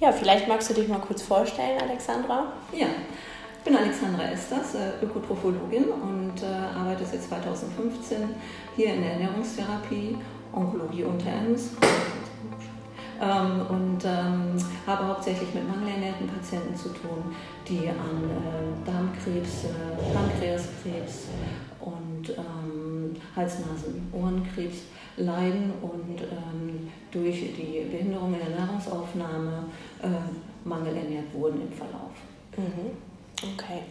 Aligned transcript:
Ja, 0.00 0.10
vielleicht 0.12 0.48
magst 0.48 0.70
du 0.70 0.74
dich 0.74 0.88
mal 0.88 0.98
kurz 0.98 1.20
vorstellen, 1.20 1.78
Alexandra. 1.78 2.54
Ja, 2.72 2.86
ich 3.58 3.64
bin 3.64 3.76
Alexandra 3.76 4.30
Esters, 4.32 4.74
äh, 4.74 5.04
Ökotrophologin 5.04 5.90
und 5.90 6.42
äh, 6.42 6.46
arbeite 6.74 7.04
seit 7.04 7.22
2015 7.22 8.16
hier 8.76 8.94
in 8.94 9.02
der 9.02 9.12
Ernährungstherapie, 9.12 10.16
Onkologie 10.54 11.04
unter 11.04 11.28
Ems. 11.28 11.72
Ähm, 13.20 13.66
und 13.68 14.02
ähm, 14.06 14.56
habe 14.86 15.06
hauptsächlich 15.06 15.52
mit 15.52 15.68
mangelernährten 15.68 16.26
Patienten 16.28 16.74
zu 16.74 16.88
tun, 16.88 17.36
die 17.68 17.86
an 17.90 18.30
äh, 18.30 18.90
Darmkrebs, 18.90 19.64
äh, 19.64 20.14
Pankreaskrebs 20.14 21.26
und 21.80 22.30
ähm, 22.30 23.14
Hals-Nasen-Ohrenkrebs 23.36 24.78
leiden 25.20 25.72
und 25.82 26.20
ähm, 26.20 26.88
durch 27.10 27.40
die 27.56 27.86
Behinderung 27.90 28.34
in 28.34 28.40
der 28.40 28.60
Nahrungsaufnahme 28.60 29.64
äh, 30.02 30.68
mangelernährt 30.68 31.32
wurden 31.34 31.62
im 31.62 31.72
Verlauf. 31.72 32.12
Mhm. 32.56 32.90
Okay. 33.54 33.82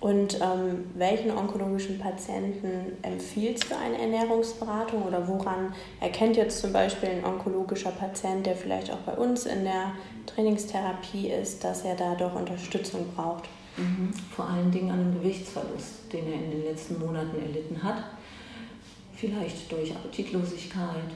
Und 0.00 0.40
ähm, 0.40 0.86
welchen 0.94 1.30
onkologischen 1.30 1.98
Patienten 1.98 2.96
empfiehlst 3.02 3.70
du 3.70 3.76
eine 3.76 4.00
Ernährungsberatung 4.00 5.02
oder 5.02 5.28
woran 5.28 5.74
erkennt 6.00 6.38
jetzt 6.38 6.60
zum 6.60 6.72
Beispiel 6.72 7.10
ein 7.10 7.24
onkologischer 7.24 7.90
Patient, 7.90 8.46
der 8.46 8.56
vielleicht 8.56 8.90
auch 8.90 9.00
bei 9.00 9.12
uns 9.12 9.44
in 9.44 9.64
der 9.64 9.92
Trainingstherapie 10.24 11.28
ist, 11.28 11.62
dass 11.64 11.84
er 11.84 11.96
da 11.96 12.14
doch 12.14 12.34
Unterstützung 12.34 13.08
braucht? 13.14 13.44
Mhm. 13.76 14.10
Vor 14.34 14.48
allen 14.48 14.70
Dingen 14.70 14.90
an 14.90 15.00
einem 15.00 15.20
Gewichtsverlust, 15.20 16.10
den 16.10 16.26
er 16.32 16.44
in 16.44 16.50
den 16.50 16.64
letzten 16.64 16.98
Monaten 16.98 17.38
erlitten 17.38 17.82
hat. 17.82 18.04
Vielleicht 19.20 19.70
durch 19.70 19.94
Appetitlosigkeit, 19.94 21.10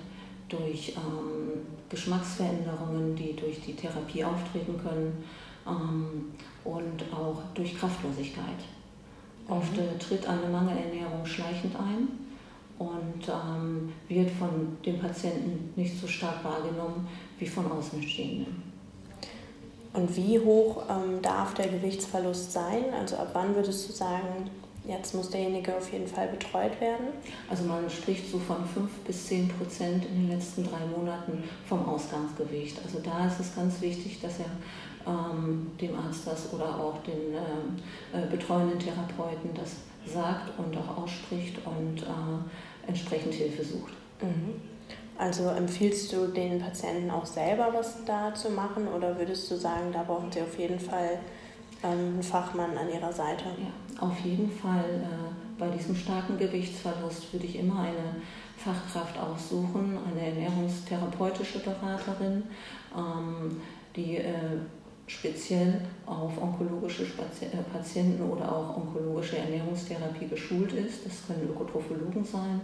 durch 0.51 0.95
ähm, 0.95 1.63
Geschmacksveränderungen, 1.89 3.17
die 3.17 3.35
durch 3.35 3.63
die 3.63 3.75
Therapie 3.75 4.23
auftreten 4.23 4.79
können 4.79 5.25
ähm, 5.67 6.33
und 6.65 7.03
auch 7.15 7.41
durch 7.55 7.79
Kraftlosigkeit. 7.79 8.61
Oft 9.49 9.79
äh, 9.79 9.97
tritt 9.99 10.27
eine 10.27 10.47
Mangelernährung 10.49 11.25
schleichend 11.25 11.75
ein 11.77 12.09
und 12.79 13.27
ähm, 13.27 13.91
wird 14.09 14.31
von 14.33 14.77
dem 14.85 14.99
Patienten 14.99 15.73
nicht 15.75 15.99
so 15.99 16.07
stark 16.07 16.45
wahrgenommen 16.45 17.09
wie 17.39 17.47
von 17.47 17.73
Außenstehenden. 17.73 18.63
Und 19.95 20.15
wie 20.15 20.39
hoch 20.39 20.83
ähm, 20.91 21.23
darf 21.23 21.55
der 21.55 21.69
Gewichtsverlust 21.69 22.53
sein? 22.53 22.85
Also 23.01 23.17
ab 23.17 23.31
wann 23.33 23.55
würdest 23.55 23.89
du 23.89 23.93
sagen, 23.95 24.51
jetzt 24.87 25.15
muss 25.15 25.31
derjenige 25.31 25.77
auf 25.77 25.91
jeden 25.93 26.07
Fall 26.07 26.29
betreut 26.29 26.81
werden? 26.81 27.07
Also 27.49 27.65
man 27.65 27.89
spricht 27.89 28.31
so 28.31 28.39
von 28.39 28.67
5 28.67 28.91
bis 29.07 29.27
10 29.27 29.49
Prozent 29.49 30.05
in 30.05 30.23
den 30.23 30.31
letzten 30.31 30.65
drei 30.65 30.85
Monaten 30.97 31.45
vom 31.67 31.87
Ausgangsgewicht. 31.89 32.79
Also 32.85 32.99
da 33.01 33.27
ist 33.27 33.41
es 33.41 33.55
ganz 33.55 33.81
wichtig, 33.81 34.21
dass 34.21 34.41
er 34.41 34.47
ähm, 35.07 35.71
dem 35.81 35.99
Arzt 35.99 36.27
das 36.27 36.53
oder 36.53 36.79
auch 36.79 37.03
den 37.03 37.35
äh, 37.35 38.23
äh, 38.23 38.27
betreuenden 38.31 38.79
Therapeuten 38.79 39.51
das 39.55 39.77
sagt 40.07 40.59
und 40.59 40.77
auch 40.77 41.05
ausspricht 41.05 41.59
und 41.65 42.03
äh, 42.03 42.87
entsprechend 42.89 43.35
Hilfe 43.35 43.65
sucht. 43.65 43.93
Mhm. 44.21 44.61
Also 45.17 45.49
empfiehlst 45.49 46.13
du 46.13 46.27
den 46.27 46.59
Patienten 46.59 47.11
auch 47.11 47.25
selber 47.25 47.71
was 47.73 48.05
da 48.05 48.35
zu 48.35 48.51
machen 48.51 48.89
oder 48.89 49.17
würdest 49.17 49.51
du 49.51 49.57
sagen, 49.57 49.93
da 49.93 50.03
brauchen 50.03 50.31
sie 50.33 50.43
auf 50.43 50.59
jeden 50.59 50.81
Fall 50.81 51.11
ähm, 51.13 51.44
einen 51.85 52.23
Fachmann 52.23 52.77
an 52.77 52.93
ihrer 52.93 53.13
Seite? 53.13 53.45
Ja, 53.45 54.07
auf 54.07 54.19
jeden 54.21 54.51
Fall. 54.51 54.85
Äh, 54.85 55.59
bei 55.59 55.69
diesem 55.69 55.95
starken 55.95 56.37
Gewichtsverlust 56.37 57.33
würde 57.33 57.47
ich 57.47 57.59
immer 57.59 57.81
eine 57.81 58.17
Fachkraft 58.57 59.19
aufsuchen, 59.19 59.99
eine 60.11 60.27
ernährungstherapeutische 60.27 61.61
Beraterin, 61.61 62.43
ähm, 62.97 63.61
die 63.95 64.17
äh, 64.17 64.59
speziell 65.07 65.81
auf 66.07 66.41
onkologische 66.41 67.05
äh, 67.05 67.63
Patienten 67.73 68.23
oder 68.23 68.51
auch 68.51 68.77
onkologische 68.77 69.39
Ernährungstherapie 69.39 70.27
geschult 70.27 70.73
ist. 70.73 71.07
Das 71.07 71.27
können 71.27 71.49
Ökotrophologen 71.51 72.25
sein, 72.25 72.61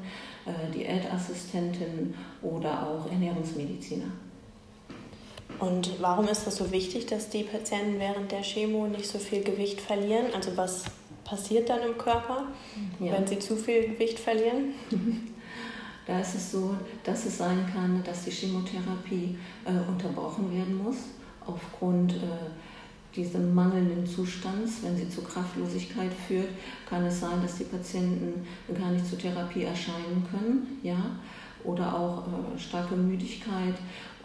äh, 0.47 0.72
Diätassistentinnen 0.72 2.15
oder 2.43 2.87
auch 2.87 3.11
Ernährungsmediziner. 3.11 4.06
Und 5.59 6.00
warum 6.00 6.28
ist 6.28 6.47
das 6.47 6.56
so 6.56 6.71
wichtig, 6.71 7.06
dass 7.06 7.28
die 7.28 7.43
Patienten 7.43 7.99
während 7.99 8.33
der 8.33 8.43
Chemo 8.43 8.87
nicht 8.87 9.06
so 9.06 9.19
viel 9.19 9.43
Gewicht 9.43 9.81
verlieren? 9.81 10.27
Also 10.34 10.56
was 10.56 10.84
passiert 11.25 11.69
dann 11.69 11.83
im 11.83 11.99
Körper, 11.99 12.49
ja. 12.99 13.12
wenn 13.12 13.27
sie 13.27 13.38
zu 13.38 13.56
viel 13.56 13.89
Gewicht 13.89 14.19
verlieren? 14.19 14.75
Da 16.06 16.19
ist 16.19 16.34
es 16.34 16.50
so, 16.50 16.75
dass 17.05 17.27
es 17.27 17.39
sein 17.39 17.71
kann, 17.72 18.03
dass 18.03 18.25
die 18.25 18.33
Chemotherapie 18.33 19.39
äh, 19.65 19.89
unterbrochen 19.89 20.53
werden 20.53 20.83
muss 20.83 20.97
aufgrund 21.47 22.15
äh, 22.15 22.16
dieses 23.15 23.37
mangelnden 23.37 24.06
Zustands, 24.06 24.78
wenn 24.83 24.97
sie 24.97 25.09
zu 25.09 25.22
Kraftlosigkeit 25.22 26.12
führt, 26.27 26.49
kann 26.89 27.05
es 27.05 27.21
sein, 27.21 27.43
dass 27.43 27.59
die 27.59 27.65
Patienten 27.65 28.47
gar 28.77 28.91
nicht 28.91 29.06
zur 29.06 29.19
Therapie 29.19 29.65
erscheinen 29.65 30.27
können, 30.31 30.81
ja, 30.83 30.99
oder 31.65 31.94
auch 31.94 32.27
äh, 32.27 32.59
starke 32.59 32.97
Müdigkeit 32.97 33.75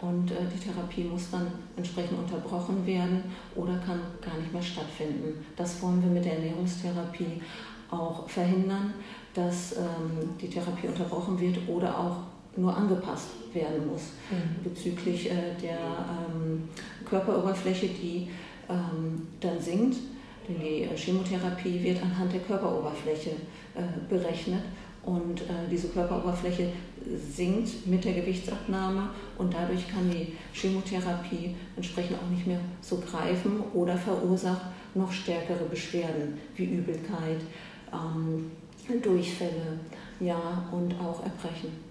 und 0.00 0.30
äh, 0.30 0.34
die 0.54 0.58
Therapie 0.58 1.04
muss 1.04 1.30
dann 1.30 1.46
entsprechend 1.76 2.18
unterbrochen 2.18 2.84
werden 2.86 3.22
oder 3.54 3.78
kann 3.78 4.00
gar 4.20 4.36
nicht 4.38 4.52
mehr 4.52 4.62
stattfinden. 4.62 5.44
Das 5.56 5.80
wollen 5.82 6.02
wir 6.02 6.10
mit 6.10 6.24
der 6.24 6.34
Ernährungstherapie 6.34 7.40
auch 7.90 8.28
verhindern, 8.28 8.94
dass 9.32 9.76
ähm, 9.76 10.30
die 10.40 10.48
Therapie 10.48 10.88
unterbrochen 10.88 11.38
wird 11.40 11.56
oder 11.68 11.96
auch 11.98 12.16
nur 12.56 12.76
angepasst 12.76 13.28
werden 13.52 13.86
muss 13.86 14.12
mhm. 14.30 14.64
bezüglich 14.64 15.30
äh, 15.30 15.54
der 15.60 15.78
ähm, 15.78 16.68
Körperoberfläche, 17.08 17.88
die 17.88 18.28
ähm, 18.68 19.28
dann 19.40 19.60
sinkt. 19.60 19.96
Denn 20.48 20.60
die 20.60 20.82
äh, 20.82 20.96
Chemotherapie 20.96 21.82
wird 21.82 22.02
anhand 22.02 22.32
der 22.32 22.40
Körperoberfläche 22.40 23.30
berechnet 24.08 24.62
und 25.06 25.40
äh, 25.42 25.68
diese 25.70 25.88
Körperoberfläche 25.88 26.68
sinkt 27.32 27.86
mit 27.86 28.04
der 28.04 28.14
Gewichtsabnahme 28.14 29.08
und 29.38 29.54
dadurch 29.54 29.88
kann 29.88 30.10
die 30.10 30.32
Chemotherapie 30.52 31.54
entsprechend 31.76 32.18
auch 32.18 32.30
nicht 32.30 32.46
mehr 32.46 32.58
so 32.80 32.98
greifen 32.98 33.62
oder 33.72 33.96
verursacht 33.96 34.62
noch 34.94 35.12
stärkere 35.12 35.64
Beschwerden 35.70 36.38
wie 36.56 36.64
Übelkeit, 36.64 37.40
ähm, 37.92 38.50
Durchfälle 39.02 39.78
ja, 40.20 40.64
und 40.72 40.94
auch 40.94 41.22
Erbrechen. 41.22 41.86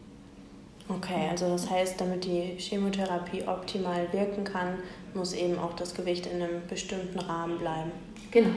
Okay, 0.88 1.30
also 1.30 1.50
das 1.50 1.70
heißt, 1.70 2.00
damit 2.00 2.26
die 2.26 2.56
Chemotherapie 2.58 3.44
optimal 3.48 4.08
wirken 4.12 4.44
kann, 4.44 4.78
muss 5.14 5.34
eben 5.34 5.58
auch 5.58 5.74
das 5.74 5.96
Gewicht 5.96 6.28
in 6.28 6.42
einem 6.42 6.62
bestimmten 6.70 7.20
Rahmen 7.20 7.58
bleiben. 7.58 7.92
Genau. 8.32 8.50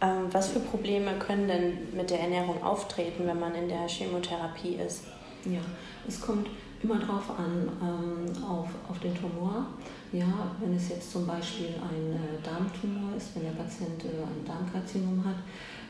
Ähm, 0.00 0.28
was 0.30 0.48
für 0.50 0.60
Probleme 0.60 1.12
können 1.18 1.48
denn 1.48 1.96
mit 1.96 2.10
der 2.10 2.20
Ernährung 2.20 2.62
auftreten, 2.62 3.26
wenn 3.26 3.40
man 3.40 3.54
in 3.54 3.68
der 3.68 3.88
Chemotherapie 3.88 4.76
ist? 4.76 5.04
Ja, 5.44 5.60
es 6.06 6.20
kommt 6.20 6.48
immer 6.82 6.98
darauf 6.98 7.30
an, 7.30 7.68
ähm, 7.82 8.44
auf, 8.44 8.68
auf 8.88 8.98
den 9.00 9.14
Tumor. 9.14 9.66
Ja, 10.12 10.52
wenn 10.60 10.74
es 10.74 10.88
jetzt 10.88 11.12
zum 11.12 11.26
Beispiel 11.26 11.74
ein 11.82 12.12
äh, 12.12 12.42
Darmtumor 12.42 13.16
ist, 13.16 13.34
wenn 13.34 13.44
der 13.44 13.50
Patient 13.50 14.04
äh, 14.04 14.22
ein 14.22 14.44
Darmkarzinom 14.46 15.24
hat, 15.24 15.36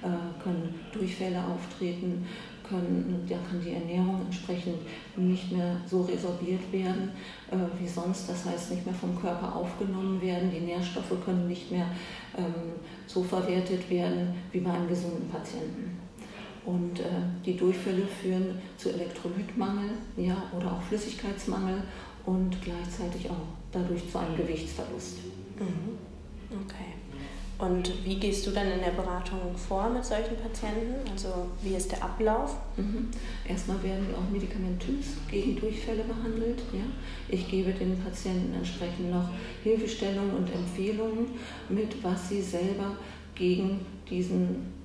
äh, 0.02 0.42
können 0.42 0.74
Durchfälle 0.92 1.42
auftreten, 1.44 2.26
können, 2.68 3.24
da 3.28 3.36
kann 3.48 3.60
die 3.64 3.72
Ernährung 3.72 4.20
entsprechend 4.24 4.78
nicht 5.16 5.52
mehr 5.52 5.76
so 5.86 6.02
resorbiert 6.02 6.72
werden 6.72 7.10
äh, 7.50 7.56
wie 7.80 7.88
sonst. 7.88 8.28
Das 8.28 8.44
heißt, 8.44 8.72
nicht 8.72 8.84
mehr 8.84 8.94
vom 8.94 9.18
Körper 9.20 9.54
aufgenommen 9.54 10.20
werden. 10.20 10.50
Die 10.50 10.60
Nährstoffe 10.60 11.12
können 11.24 11.48
nicht 11.48 11.70
mehr 11.70 11.86
ähm, 12.36 12.72
so 13.06 13.22
verwertet 13.22 13.88
werden 13.90 14.34
wie 14.52 14.60
bei 14.60 14.70
einem 14.70 14.88
gesunden 14.88 15.28
Patienten. 15.28 15.98
Und 16.64 17.00
äh, 17.00 17.04
die 17.44 17.56
Durchfälle 17.56 18.06
führen 18.06 18.58
zu 18.76 18.92
Elektrolytmangel 18.92 19.90
ja, 20.16 20.36
oder 20.54 20.72
auch 20.72 20.82
Flüssigkeitsmangel 20.82 21.82
und 22.26 22.60
gleichzeitig 22.60 23.30
auch 23.30 23.46
dadurch 23.72 24.10
zu 24.10 24.18
einem 24.18 24.36
Gewichtsverlust. 24.36 25.18
Mhm. 25.58 25.96
Okay. 26.64 26.97
Und 27.58 28.04
wie 28.04 28.14
gehst 28.14 28.46
du 28.46 28.52
dann 28.52 28.70
in 28.70 28.78
der 28.78 28.92
Beratung 28.92 29.56
vor 29.56 29.90
mit 29.90 30.04
solchen 30.04 30.36
Patienten? 30.36 30.94
Also 31.10 31.48
wie 31.60 31.74
ist 31.74 31.90
der 31.90 32.04
Ablauf? 32.04 32.56
Mhm. 32.76 33.08
Erstmal 33.44 33.82
werden 33.82 34.06
auch 34.14 34.30
medikamentös 34.30 35.16
gegen 35.28 35.56
Durchfälle 35.56 36.04
behandelt. 36.04 36.60
Ja? 36.72 36.84
Ich 37.28 37.48
gebe 37.48 37.72
den 37.72 37.98
Patienten 37.98 38.54
entsprechend 38.54 39.10
noch 39.10 39.28
Hilfestellungen 39.64 40.36
und 40.36 40.54
Empfehlungen 40.54 41.26
mit, 41.68 42.02
was 42.02 42.28
sie 42.28 42.40
selber 42.40 42.96
gegen 43.34 43.84
diesen 44.08 44.78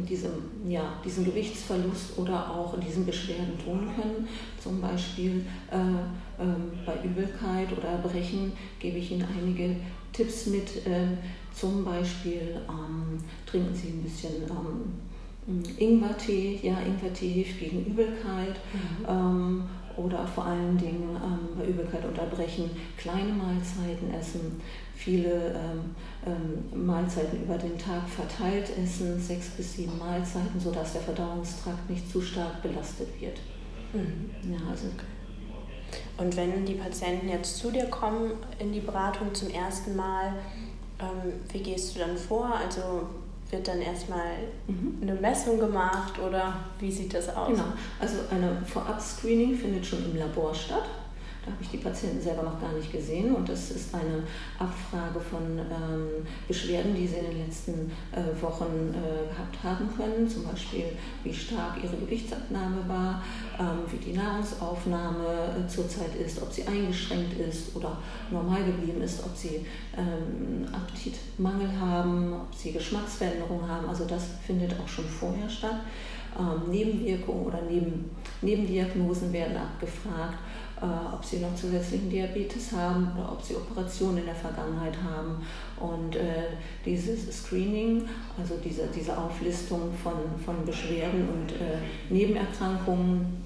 diesem, 0.00 0.30
ja, 0.66 0.94
diesen 1.04 1.24
Gewichtsverlust 1.24 2.18
oder 2.18 2.50
auch 2.50 2.78
diesen 2.80 3.04
Beschwerden 3.04 3.58
tun 3.62 3.90
können. 3.94 4.26
Zum 4.58 4.80
Beispiel 4.80 5.44
äh, 5.70 5.76
äh, 5.76 6.46
bei 6.86 6.94
Übelkeit 7.04 7.70
oder 7.76 7.88
Erbrechen 7.88 8.52
gebe 8.78 8.96
ich 8.98 9.12
Ihnen 9.12 9.26
einige 9.38 9.76
Tipps 10.12 10.46
mit, 10.46 10.86
äh, 10.86 11.08
zum 11.54 11.84
Beispiel 11.84 12.60
ähm, 12.68 13.18
trinken 13.46 13.74
Sie 13.74 13.88
ein 13.88 14.02
bisschen 14.02 14.42
ähm, 14.48 14.92
Ingwertee, 15.78 16.60
ja, 16.62 16.78
Ingwertee 16.80 17.28
hilft 17.28 17.58
gegen 17.58 17.84
Übelkeit 17.84 18.60
mhm. 18.72 19.06
ähm, 19.08 19.64
oder 19.96 20.26
vor 20.26 20.46
allen 20.46 20.78
Dingen 20.78 21.16
ähm, 21.16 21.58
bei 21.58 21.66
Übelkeit 21.66 22.04
unterbrechen, 22.04 22.70
kleine 22.96 23.32
Mahlzeiten 23.32 24.14
essen, 24.14 24.60
viele 24.94 25.52
ähm, 25.52 25.94
ähm, 26.24 26.86
Mahlzeiten 26.86 27.42
über 27.42 27.58
den 27.58 27.76
Tag 27.76 28.08
verteilt 28.08 28.70
essen, 28.82 29.20
sechs 29.20 29.48
bis 29.50 29.74
sieben 29.74 29.98
Mahlzeiten, 29.98 30.58
sodass 30.58 30.92
der 30.92 31.02
Verdauungstrakt 31.02 31.90
nicht 31.90 32.10
zu 32.10 32.22
stark 32.22 32.62
belastet 32.62 33.08
wird. 33.20 33.38
Mhm. 33.92 34.30
Ja, 34.52 34.58
also 34.70 34.86
und 36.22 36.36
wenn 36.36 36.64
die 36.64 36.74
Patienten 36.74 37.28
jetzt 37.28 37.58
zu 37.58 37.70
dir 37.70 37.86
kommen 37.86 38.32
in 38.58 38.72
die 38.72 38.80
Beratung 38.80 39.34
zum 39.34 39.50
ersten 39.50 39.96
Mal, 39.96 40.32
ähm, 41.00 41.32
wie 41.50 41.62
gehst 41.62 41.94
du 41.94 41.98
dann 41.98 42.16
vor? 42.16 42.52
Also 42.64 43.08
wird 43.50 43.66
dann 43.66 43.82
erstmal 43.82 44.38
mhm. 44.66 44.98
eine 45.02 45.14
Messung 45.14 45.58
gemacht 45.58 46.18
oder 46.18 46.54
wie 46.78 46.90
sieht 46.90 47.12
das 47.12 47.28
aus? 47.34 47.48
Genau, 47.48 47.64
also 48.00 48.18
eine 48.30 48.56
Vorab-Screening 48.64 49.56
findet 49.56 49.84
schon 49.84 50.04
im 50.04 50.16
Labor 50.16 50.54
statt. 50.54 50.84
Da 51.44 51.50
habe 51.50 51.60
ich 51.60 51.70
die 51.70 51.78
Patienten 51.78 52.20
selber 52.20 52.44
noch 52.44 52.60
gar 52.60 52.72
nicht 52.72 52.92
gesehen 52.92 53.34
und 53.34 53.48
das 53.48 53.72
ist 53.72 53.92
eine 53.92 54.22
Abfrage 54.60 55.18
von 55.18 55.58
ähm, 55.58 56.24
Beschwerden, 56.46 56.94
die 56.94 57.04
sie 57.04 57.16
in 57.16 57.30
den 57.30 57.46
letzten 57.46 57.90
äh, 58.12 58.40
Wochen 58.40 58.94
äh, 58.94 59.28
gehabt 59.28 59.58
haben 59.64 59.88
können. 59.96 60.28
Zum 60.28 60.44
Beispiel, 60.44 60.84
wie 61.24 61.34
stark 61.34 61.82
ihre 61.82 61.96
Gewichtsabnahme 61.96 62.88
war, 62.88 63.24
ähm, 63.58 63.80
wie 63.90 63.96
die 63.96 64.16
Nahrungsaufnahme 64.16 65.64
äh, 65.64 65.68
zurzeit 65.68 66.14
ist, 66.14 66.40
ob 66.40 66.52
sie 66.52 66.64
eingeschränkt 66.64 67.36
ist 67.40 67.74
oder 67.74 67.98
normal 68.30 68.64
geblieben 68.64 69.02
ist, 69.02 69.24
ob 69.24 69.36
sie 69.36 69.66
ähm, 69.96 70.64
Appetitmangel 70.72 71.68
haben, 71.80 72.34
ob 72.34 72.54
sie 72.54 72.70
Geschmacksveränderungen 72.70 73.68
haben. 73.68 73.88
Also 73.88 74.04
das 74.04 74.28
findet 74.46 74.78
auch 74.78 74.86
schon 74.86 75.06
vorher 75.06 75.50
statt. 75.50 75.80
Ähm, 76.38 76.70
Nebenwirkungen 76.70 77.46
oder 77.46 77.62
Neben, 77.62 78.10
Nebendiagnosen 78.42 79.32
werden 79.32 79.56
abgefragt 79.56 80.38
ob 80.86 81.24
sie 81.24 81.38
noch 81.38 81.54
zusätzlichen 81.54 82.10
Diabetes 82.10 82.72
haben 82.72 83.12
oder 83.16 83.32
ob 83.32 83.42
sie 83.42 83.54
Operationen 83.54 84.18
in 84.18 84.26
der 84.26 84.34
Vergangenheit 84.34 84.96
haben. 85.02 85.44
Und 85.78 86.16
äh, 86.16 86.56
dieses 86.84 87.44
Screening, 87.44 88.08
also 88.38 88.54
diese, 88.64 88.88
diese 88.88 89.16
Auflistung 89.16 89.92
von, 90.02 90.14
von 90.44 90.64
Beschwerden 90.66 91.28
und 91.28 91.52
äh, 91.52 91.78
Nebenerkrankungen, 92.10 93.42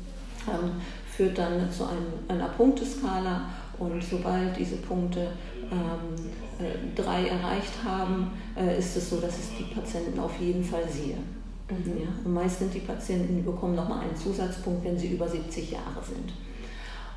ähm, 0.48 0.72
führt 1.10 1.38
dann 1.38 1.70
zu 1.70 1.84
einem, 1.84 2.06
einer 2.28 2.48
Punkteskala. 2.48 3.48
Und 3.78 4.02
sobald 4.02 4.56
diese 4.56 4.76
Punkte 4.76 5.28
ähm, 5.70 6.30
äh, 6.58 7.00
drei 7.00 7.26
erreicht 7.26 7.72
haben, 7.84 8.30
äh, 8.56 8.78
ist 8.78 8.96
es 8.96 9.10
so, 9.10 9.20
dass 9.20 9.38
es 9.38 9.50
die 9.58 9.74
Patienten 9.74 10.18
auf 10.18 10.38
jeden 10.40 10.64
Fall 10.64 10.88
sehe. 10.88 11.16
Mhm. 11.68 12.00
Ja, 12.00 12.30
meist 12.30 12.60
sind 12.60 12.72
die 12.72 12.80
Patienten, 12.80 13.36
die 13.36 13.42
bekommen 13.42 13.74
nochmal 13.74 14.00
einen 14.00 14.16
Zusatzpunkt, 14.16 14.84
wenn 14.84 14.98
sie 14.98 15.08
über 15.08 15.28
70 15.28 15.72
Jahre 15.72 16.02
sind. 16.02 16.32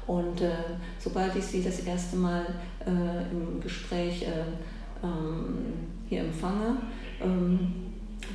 Und 0.09 0.41
äh, 0.41 0.49
sobald 0.97 1.35
ich 1.35 1.45
sie 1.45 1.63
das 1.63 1.81
erste 1.81 2.17
Mal 2.17 2.43
äh, 2.83 3.31
im 3.31 3.61
Gespräch 3.61 4.23
äh, 4.23 5.05
ähm, 5.05 5.59
hier 6.07 6.21
empfange, 6.21 6.77
ähm, 7.21 7.75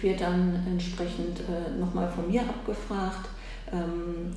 wird 0.01 0.21
dann 0.21 0.55
entsprechend 0.69 1.41
äh, 1.41 1.77
nochmal 1.81 2.09
von 2.09 2.31
mir 2.31 2.43
abgefragt, 2.43 3.29
ähm, 3.73 4.33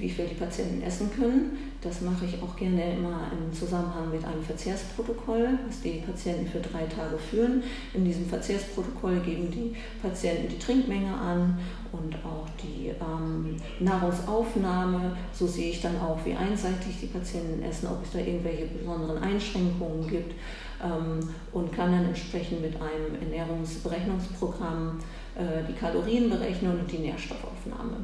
wie 0.00 0.08
viel 0.08 0.26
die 0.26 0.34
Patienten 0.34 0.82
essen 0.82 1.10
können. 1.14 1.58
Das 1.82 2.00
mache 2.00 2.24
ich 2.26 2.42
auch 2.42 2.56
gerne 2.56 2.94
immer 2.94 3.30
im 3.32 3.52
Zusammenhang 3.52 4.10
mit 4.10 4.24
einem 4.24 4.42
Verzehrsprotokoll, 4.42 5.58
was 5.66 5.80
die 5.80 6.02
Patienten 6.04 6.46
für 6.46 6.60
drei 6.60 6.84
Tage 6.84 7.16
führen. 7.18 7.62
In 7.94 8.04
diesem 8.04 8.26
Verzehrsprotokoll 8.26 9.20
geben 9.20 9.50
die 9.50 9.74
Patienten 10.02 10.48
die 10.48 10.58
Trinkmenge 10.58 11.14
an 11.14 11.58
und 11.92 12.14
auch 12.24 12.46
die 12.62 12.88
ähm, 12.88 13.56
Nahrungsaufnahme. 13.80 15.16
So 15.32 15.46
sehe 15.46 15.70
ich 15.70 15.80
dann 15.80 15.98
auch, 16.00 16.18
wie 16.24 16.34
einseitig 16.34 17.00
die 17.00 17.06
Patienten 17.06 17.62
essen, 17.62 17.88
ob 17.88 18.04
es 18.04 18.12
da 18.12 18.18
irgendwelche 18.18 18.66
besonderen 18.66 19.22
Einschränkungen 19.22 20.06
gibt 20.08 20.34
ähm, 20.82 21.28
und 21.52 21.72
kann 21.72 21.92
dann 21.92 22.06
entsprechend 22.06 22.62
mit 22.62 22.74
einem 22.76 23.20
Ernährungsberechnungsprogramm 23.22 24.98
äh, 25.34 25.66
die 25.68 25.74
Kalorien 25.74 26.30
berechnen 26.30 26.78
und 26.78 26.90
die 26.90 26.98
Nährstoffaufnahme. 26.98 27.96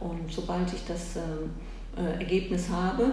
Und 0.00 0.30
sobald 0.30 0.72
ich 0.72 0.84
das 0.86 1.16
ähm, 1.16 1.50
äh, 1.96 2.20
Ergebnis 2.20 2.68
habe, 2.70 3.04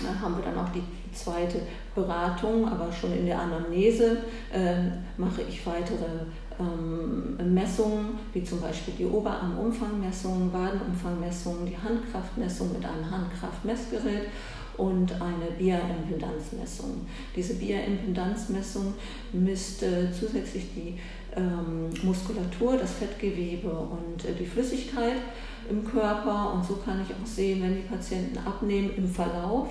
äh, 0.00 0.22
haben 0.22 0.36
wir 0.36 0.44
dann 0.44 0.58
auch 0.58 0.70
die 0.70 0.82
zweite 1.12 1.60
Beratung, 1.94 2.68
aber 2.68 2.92
schon 2.92 3.12
in 3.12 3.26
der 3.26 3.40
Anamnese 3.40 4.18
äh, 4.52 4.76
mache 5.16 5.42
ich 5.48 5.66
weitere 5.66 6.26
ähm, 6.58 7.54
Messungen, 7.54 8.18
wie 8.32 8.44
zum 8.44 8.60
Beispiel 8.60 8.94
die 8.98 9.06
Oberarmumfangmessung, 9.06 10.52
Wadenumfangmessung, 10.52 11.66
die 11.66 11.76
Handkraftmessung 11.76 12.72
mit 12.72 12.84
einem 12.84 13.10
Handkraftmessgerät 13.10 14.28
und 14.76 15.12
eine 15.12 15.50
Bierimpedanzmessung. 15.58 17.06
Diese 17.34 17.54
Bierimpedanzmessung 17.54 18.94
misst 19.32 19.82
äh, 19.82 20.12
zusätzlich 20.12 20.66
die 20.74 20.98
ähm, 21.36 21.90
Muskulatur, 22.02 22.76
das 22.76 22.92
Fettgewebe 22.94 23.70
und 23.70 24.24
äh, 24.24 24.34
die 24.34 24.46
Flüssigkeit 24.46 25.18
im 25.70 25.84
Körper 25.84 26.52
und 26.54 26.64
so 26.64 26.76
kann 26.76 27.02
ich 27.02 27.14
auch 27.14 27.26
sehen, 27.26 27.62
wenn 27.62 27.76
die 27.76 27.82
Patienten 27.82 28.38
abnehmen 28.38 28.90
im 28.96 29.08
Verlauf, 29.08 29.68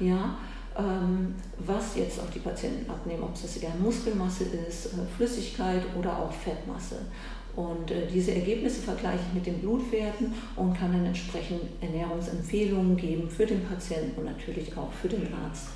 ja, 0.00 0.36
ähm, 0.76 1.34
was 1.58 1.96
jetzt 1.96 2.18
auch 2.20 2.30
die 2.30 2.38
Patienten 2.38 2.90
abnehmen, 2.90 3.22
ob 3.22 3.34
es 3.34 3.56
eher 3.58 3.74
Muskelmasse 3.80 4.44
ist, 4.68 4.86
äh, 4.86 4.90
Flüssigkeit 5.16 5.82
oder 5.98 6.18
auch 6.18 6.32
Fettmasse. 6.32 6.96
Und 7.54 7.90
äh, 7.90 8.06
diese 8.06 8.34
Ergebnisse 8.34 8.80
vergleiche 8.80 9.20
ich 9.28 9.34
mit 9.34 9.46
den 9.46 9.58
Blutwerten 9.58 10.32
und 10.56 10.72
kann 10.74 10.92
dann 10.92 11.04
entsprechend 11.04 11.60
Ernährungsempfehlungen 11.82 12.96
geben 12.96 13.28
für 13.28 13.44
den 13.44 13.62
Patienten 13.64 14.18
und 14.20 14.24
natürlich 14.24 14.74
auch 14.76 14.90
für 14.92 15.08
den 15.08 15.26
Arzt 15.34 15.68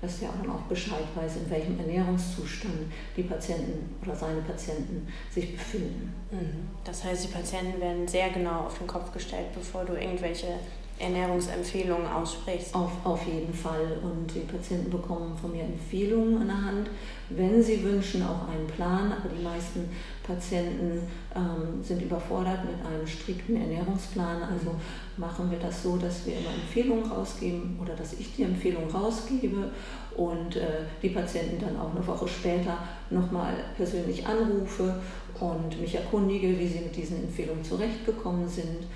dass 0.00 0.22
er 0.22 0.30
dann 0.40 0.50
auch 0.50 0.62
Bescheid 0.62 1.04
weiß, 1.14 1.36
in 1.36 1.50
welchem 1.50 1.78
Ernährungszustand 1.78 2.92
die 3.16 3.22
Patienten 3.22 3.94
oder 4.02 4.14
seine 4.14 4.40
Patienten 4.40 5.06
sich 5.30 5.56
befinden. 5.56 6.12
Mhm. 6.30 6.68
Das 6.84 7.04
heißt, 7.04 7.24
die 7.24 7.32
Patienten 7.32 7.80
werden 7.80 8.08
sehr 8.08 8.30
genau 8.30 8.66
auf 8.66 8.78
den 8.78 8.86
Kopf 8.86 9.12
gestellt, 9.12 9.46
bevor 9.54 9.84
du 9.84 9.94
irgendwelche 9.94 10.58
Ernährungsempfehlungen 10.98 12.06
aussprichst. 12.06 12.74
Auf, 12.74 12.92
auf 13.04 13.26
jeden 13.26 13.52
Fall. 13.52 13.98
Und 14.02 14.32
die 14.32 14.40
Patienten 14.40 14.90
bekommen 14.90 15.36
von 15.36 15.50
mir 15.50 15.64
Empfehlungen 15.64 16.42
an 16.42 16.46
der 16.46 16.64
Hand, 16.64 16.90
wenn 17.30 17.62
sie 17.62 17.82
wünschen, 17.82 18.22
auch 18.22 18.48
einen 18.48 18.66
Plan. 18.68 19.12
Aber 19.12 19.28
die 19.28 19.42
meisten 19.42 19.88
Patienten 20.22 21.02
ähm, 21.34 21.82
sind 21.82 22.02
überfordert 22.02 22.64
mit 22.64 22.86
einem 22.86 23.06
strikten 23.06 23.56
Ernährungsplan. 23.56 24.42
Also 24.42 24.76
machen 25.16 25.50
wir 25.50 25.58
das 25.58 25.82
so, 25.82 25.96
dass 25.96 26.26
wir 26.26 26.38
immer 26.38 26.50
Empfehlungen 26.50 27.10
rausgeben 27.10 27.78
oder 27.80 27.94
dass 27.94 28.14
ich 28.14 28.34
die 28.34 28.42
Empfehlung 28.42 28.90
rausgebe 28.90 29.70
und 30.16 30.56
äh, 30.56 30.82
die 31.02 31.10
Patienten 31.10 31.60
dann 31.60 31.78
auch 31.78 31.94
eine 31.94 32.06
Woche 32.06 32.28
später 32.28 32.78
nochmal 33.10 33.54
persönlich 33.76 34.26
anrufe 34.26 35.00
und 35.40 35.80
mich 35.80 35.94
erkundige, 35.94 36.58
wie 36.58 36.66
sie 36.66 36.80
mit 36.80 36.96
diesen 36.96 37.24
Empfehlungen 37.24 37.64
zurechtgekommen 37.64 38.48
sind. 38.48 38.86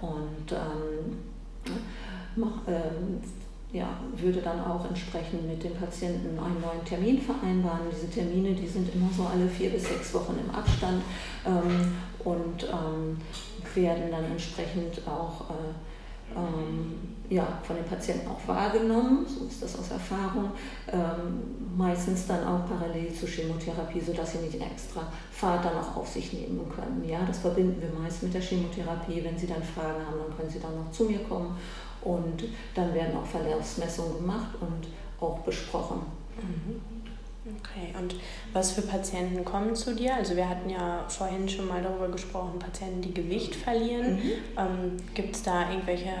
Und 0.00 0.52
ähm, 0.52 1.18
ähm, 2.66 3.20
ja, 3.72 3.88
würde 4.16 4.40
dann 4.40 4.64
auch 4.64 4.84
entsprechend 4.88 5.46
mit 5.46 5.62
dem 5.62 5.74
Patienten 5.74 6.38
einen 6.38 6.60
neuen 6.60 6.84
Termin 6.84 7.20
vereinbaren. 7.20 7.86
Diese 7.92 8.08
Termine, 8.08 8.54
die 8.54 8.66
sind 8.66 8.94
immer 8.94 9.10
so 9.14 9.24
alle 9.24 9.46
vier 9.46 9.70
bis 9.70 9.88
sechs 9.88 10.14
Wochen 10.14 10.38
im 10.42 10.54
Abstand 10.54 11.02
ähm, 11.46 11.94
und 12.24 12.64
ähm, 12.64 13.18
werden 13.74 14.10
dann 14.10 14.24
entsprechend 14.24 15.06
auch 15.06 15.50
äh, 15.50 16.34
ähm, 16.34 17.16
ja, 17.30 17.46
von 17.62 17.76
den 17.76 17.84
Patienten 17.84 18.26
auch 18.28 18.48
wahrgenommen, 18.48 19.26
so 19.26 19.46
ist 19.46 19.62
das 19.62 19.78
aus 19.78 19.90
Erfahrung, 19.90 20.50
ähm, 20.90 21.76
meistens 21.76 22.26
dann 22.26 22.42
auch 22.46 22.66
parallel 22.66 23.12
zur 23.12 23.28
Chemotherapie, 23.28 24.00
sodass 24.00 24.32
sie 24.32 24.38
nicht 24.38 24.60
extra 24.60 25.02
Fahrt 25.30 25.64
dann 25.64 25.76
auch 25.76 25.96
auf 25.96 26.08
sich 26.08 26.32
nehmen 26.32 26.66
können. 26.74 27.04
Ja, 27.06 27.18
das 27.26 27.40
verbinden 27.40 27.82
wir 27.82 28.00
meist 28.00 28.22
mit 28.22 28.32
der 28.32 28.40
Chemotherapie. 28.40 29.22
Wenn 29.22 29.36
Sie 29.36 29.46
dann 29.46 29.62
Fragen 29.62 30.06
haben, 30.06 30.18
dann 30.26 30.36
können 30.36 30.50
Sie 30.50 30.58
dann 30.58 30.74
noch 30.74 30.90
zu 30.90 31.04
mir 31.04 31.18
kommen 31.20 31.54
und 32.02 32.44
dann 32.74 32.94
werden 32.94 33.16
auch 33.16 33.26
Verlaufsmessungen 33.26 34.18
gemacht 34.18 34.50
und 34.60 34.88
auch 35.20 35.38
besprochen. 35.40 36.02
Mhm. 36.36 36.80
Okay, 37.60 37.94
und 37.98 38.16
was 38.52 38.72
für 38.72 38.82
Patienten 38.82 39.44
kommen 39.44 39.74
zu 39.74 39.94
dir? 39.94 40.14
Also 40.14 40.36
wir 40.36 40.48
hatten 40.48 40.68
ja 40.68 41.04
vorhin 41.08 41.48
schon 41.48 41.66
mal 41.66 41.82
darüber 41.82 42.08
gesprochen, 42.08 42.58
Patienten, 42.58 43.00
die 43.00 43.14
Gewicht 43.14 43.54
verlieren. 43.54 44.16
Mhm. 44.16 44.32
Ähm, 44.56 44.96
Gibt 45.14 45.36
es 45.36 45.42
da 45.42 45.70
irgendwelche 45.70 46.12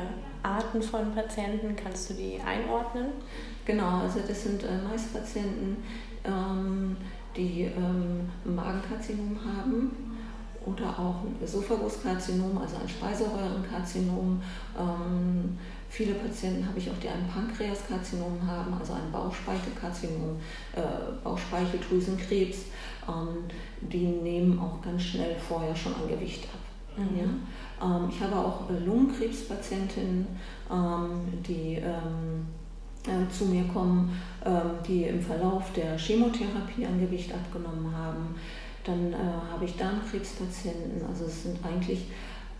Arten 0.42 0.80
von 0.80 1.14
Patienten? 1.14 1.76
Kannst 1.76 2.10
du 2.10 2.14
die 2.14 2.40
einordnen? 2.40 3.08
Genau, 3.66 3.98
also 3.98 4.20
das 4.26 4.44
sind 4.44 4.62
äh, 4.62 4.78
meist 4.88 5.12
Patienten, 5.12 5.76
ähm, 6.24 6.96
die 7.36 7.64
ähm, 7.64 8.30
Magenkarzinom 8.44 9.38
haben 9.44 10.17
oder 10.72 10.98
auch 10.98 11.22
ein 11.22 11.36
Esophaguskarzinom, 11.42 12.58
also 12.58 12.76
ein 12.76 12.88
Speiseröhrenkarzinom. 12.88 14.40
Ähm, 14.78 15.58
viele 15.88 16.14
Patienten 16.14 16.66
habe 16.66 16.78
ich 16.78 16.90
auch, 16.90 16.98
die 17.02 17.08
ein 17.08 17.26
Pankreaskarzinom 17.32 18.46
haben, 18.46 18.74
also 18.78 18.94
ein 18.94 19.10
Bauchspeicheldrüsenkarzinom, 19.12 20.36
äh, 20.74 21.22
Bauchspeicheldrüsenkrebs. 21.24 22.66
Ähm, 23.08 23.44
die 23.80 24.06
nehmen 24.06 24.58
auch 24.58 24.82
ganz 24.82 25.02
schnell 25.02 25.36
vorher 25.36 25.74
schon 25.74 25.94
an 25.94 26.08
Gewicht 26.08 26.44
ab. 26.44 26.60
Mhm. 26.98 27.18
Ja? 27.18 27.96
Ähm, 27.96 28.08
ich 28.10 28.20
habe 28.20 28.36
auch 28.36 28.68
äh, 28.70 28.84
Lungenkrebspatientinnen, 28.84 30.26
ähm, 30.70 31.42
die 31.46 31.74
ähm, 31.76 32.46
äh, 33.06 33.30
zu 33.32 33.46
mir 33.46 33.64
kommen, 33.64 34.20
ähm, 34.44 34.70
die 34.86 35.04
im 35.04 35.20
Verlauf 35.20 35.72
der 35.72 35.96
Chemotherapie 35.96 36.84
an 36.84 37.00
Gewicht 37.00 37.32
abgenommen 37.32 37.94
haben. 37.96 38.34
Dann 38.88 39.12
äh, 39.12 39.52
habe 39.52 39.66
ich 39.66 39.76
Darmkrebspatienten, 39.76 41.02
also 41.06 41.26
es 41.26 41.42
sind 41.42 41.58
eigentlich 41.62 42.06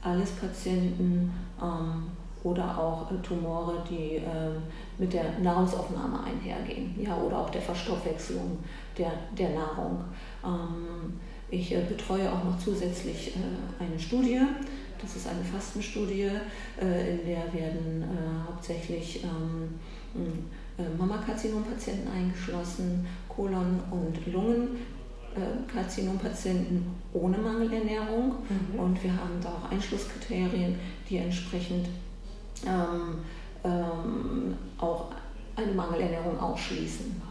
alles 0.02 0.32
Patienten 0.32 1.32
ähm, 1.58 2.02
oder 2.44 2.76
auch 2.76 3.10
äh, 3.10 3.14
Tumore, 3.22 3.82
die 3.88 4.16
äh, 4.16 4.50
mit 4.98 5.10
der 5.10 5.38
Nahrungsaufnahme 5.38 6.22
einhergehen 6.22 6.94
ja, 7.02 7.16
oder 7.16 7.38
auch 7.38 7.48
der 7.48 7.62
Verstoffwechslung 7.62 8.58
der, 8.98 9.10
der 9.38 9.50
Nahrung. 9.58 10.04
Ähm, 10.44 11.18
ich 11.48 11.74
äh, 11.74 11.80
betreue 11.88 12.30
auch 12.30 12.44
noch 12.44 12.58
zusätzlich 12.58 13.28
äh, 13.28 13.82
eine 13.82 13.98
Studie, 13.98 14.42
das 15.00 15.16
ist 15.16 15.28
eine 15.28 15.42
Fastenstudie, 15.42 16.30
äh, 16.78 17.10
in 17.12 17.26
der 17.26 17.50
werden 17.54 18.04
hauptsächlich 18.46 19.24
ähm, 19.24 19.78
Mammakarzinom-Patienten 20.98 22.08
eingeschlossen, 22.08 23.06
Kolon- 23.28 23.80
und 23.90 24.32
Lungen 24.32 24.76
Karzinompatienten 25.72 26.84
ohne 27.12 27.38
Mangelernährung 27.38 28.36
mhm. 28.48 28.78
und 28.78 29.02
wir 29.02 29.12
haben 29.12 29.40
da 29.42 29.50
auch 29.50 29.70
Einschlusskriterien, 29.70 30.76
die 31.08 31.18
entsprechend 31.18 31.88
ähm, 32.66 33.18
ähm, 33.64 34.56
auch 34.78 35.06
eine 35.56 35.72
Mangelernährung 35.72 36.38
ausschließen. 36.38 37.28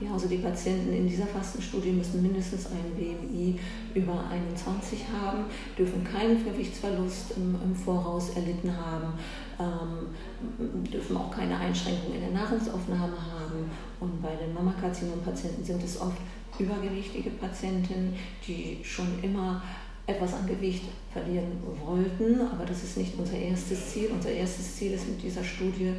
Ja, 0.00 0.14
also 0.14 0.28
die 0.28 0.38
Patienten 0.38 0.94
in 0.94 1.06
dieser 1.06 1.26
Fastenstudie 1.26 1.92
müssen 1.92 2.22
mindestens 2.22 2.68
einen 2.68 2.94
BMI 2.96 3.60
über 3.94 4.24
21 4.30 5.00
haben, 5.12 5.44
dürfen 5.76 6.02
keinen 6.04 6.42
Gewichtsverlust 6.42 7.36
im, 7.36 7.54
im 7.62 7.74
Voraus 7.74 8.30
erlitten 8.30 8.74
haben, 8.74 9.12
ähm, 9.58 10.84
dürfen 10.90 11.18
auch 11.18 11.30
keine 11.30 11.54
Einschränkungen 11.58 12.14
in 12.14 12.20
der 12.22 12.30
Nahrungsaufnahme 12.30 13.12
haben. 13.12 13.70
Und 14.00 14.22
bei 14.22 14.34
den 14.36 14.54
Mammakarzinom-Patienten 14.54 15.62
sind 15.62 15.84
es 15.84 16.00
oft 16.00 16.16
übergewichtige 16.58 17.30
Patientinnen, 17.30 18.14
die 18.46 18.78
schon 18.82 19.06
immer 19.22 19.62
etwas 20.06 20.34
an 20.34 20.46
Gewicht 20.46 20.82
verlieren 21.12 21.62
wollten, 21.84 22.40
aber 22.40 22.64
das 22.64 22.82
ist 22.82 22.96
nicht 22.96 23.14
unser 23.16 23.36
erstes 23.36 23.92
Ziel. 23.92 24.10
Unser 24.12 24.30
erstes 24.30 24.76
Ziel 24.76 24.92
ist 24.92 25.08
mit 25.08 25.22
dieser 25.22 25.44
Studie, 25.44 25.92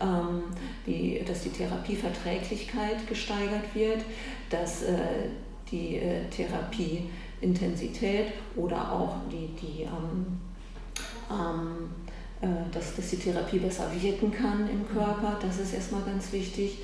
ähm, 0.00 0.42
die, 0.86 1.22
dass 1.26 1.42
die 1.42 1.50
Therapieverträglichkeit 1.50 3.06
gesteigert 3.08 3.74
wird, 3.74 4.02
dass 4.50 4.82
äh, 4.82 5.28
die 5.70 5.96
äh, 5.96 6.28
Therapieintensität 6.28 8.32
oder 8.56 8.92
auch 8.92 9.16
die, 9.30 9.48
die 9.56 9.82
ähm, 9.82 10.40
ähm, 11.30 11.88
äh, 12.44 12.70
dass, 12.72 12.96
dass 12.96 13.10
die 13.10 13.16
Therapie 13.16 13.58
besser 13.58 13.90
wirken 13.98 14.30
kann 14.30 14.68
im 14.68 14.86
Körper. 14.86 15.38
Das 15.40 15.58
ist 15.58 15.72
erstmal 15.72 16.02
ganz 16.02 16.30
wichtig. 16.32 16.78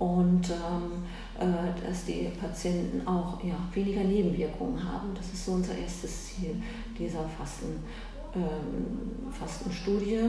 Und 0.00 0.48
ähm, 0.48 1.04
äh, 1.38 1.86
dass 1.86 2.06
die 2.06 2.30
Patienten 2.40 3.06
auch 3.06 3.42
ja, 3.44 3.54
weniger 3.72 4.02
Nebenwirkungen 4.02 4.82
haben. 4.82 5.10
Das 5.14 5.26
ist 5.26 5.44
so 5.44 5.52
unser 5.52 5.76
erstes 5.76 6.26
Ziel 6.26 6.56
dieser 6.98 7.28
Fasten, 7.28 7.82
ähm, 8.34 9.30
Fastenstudie. 9.30 10.20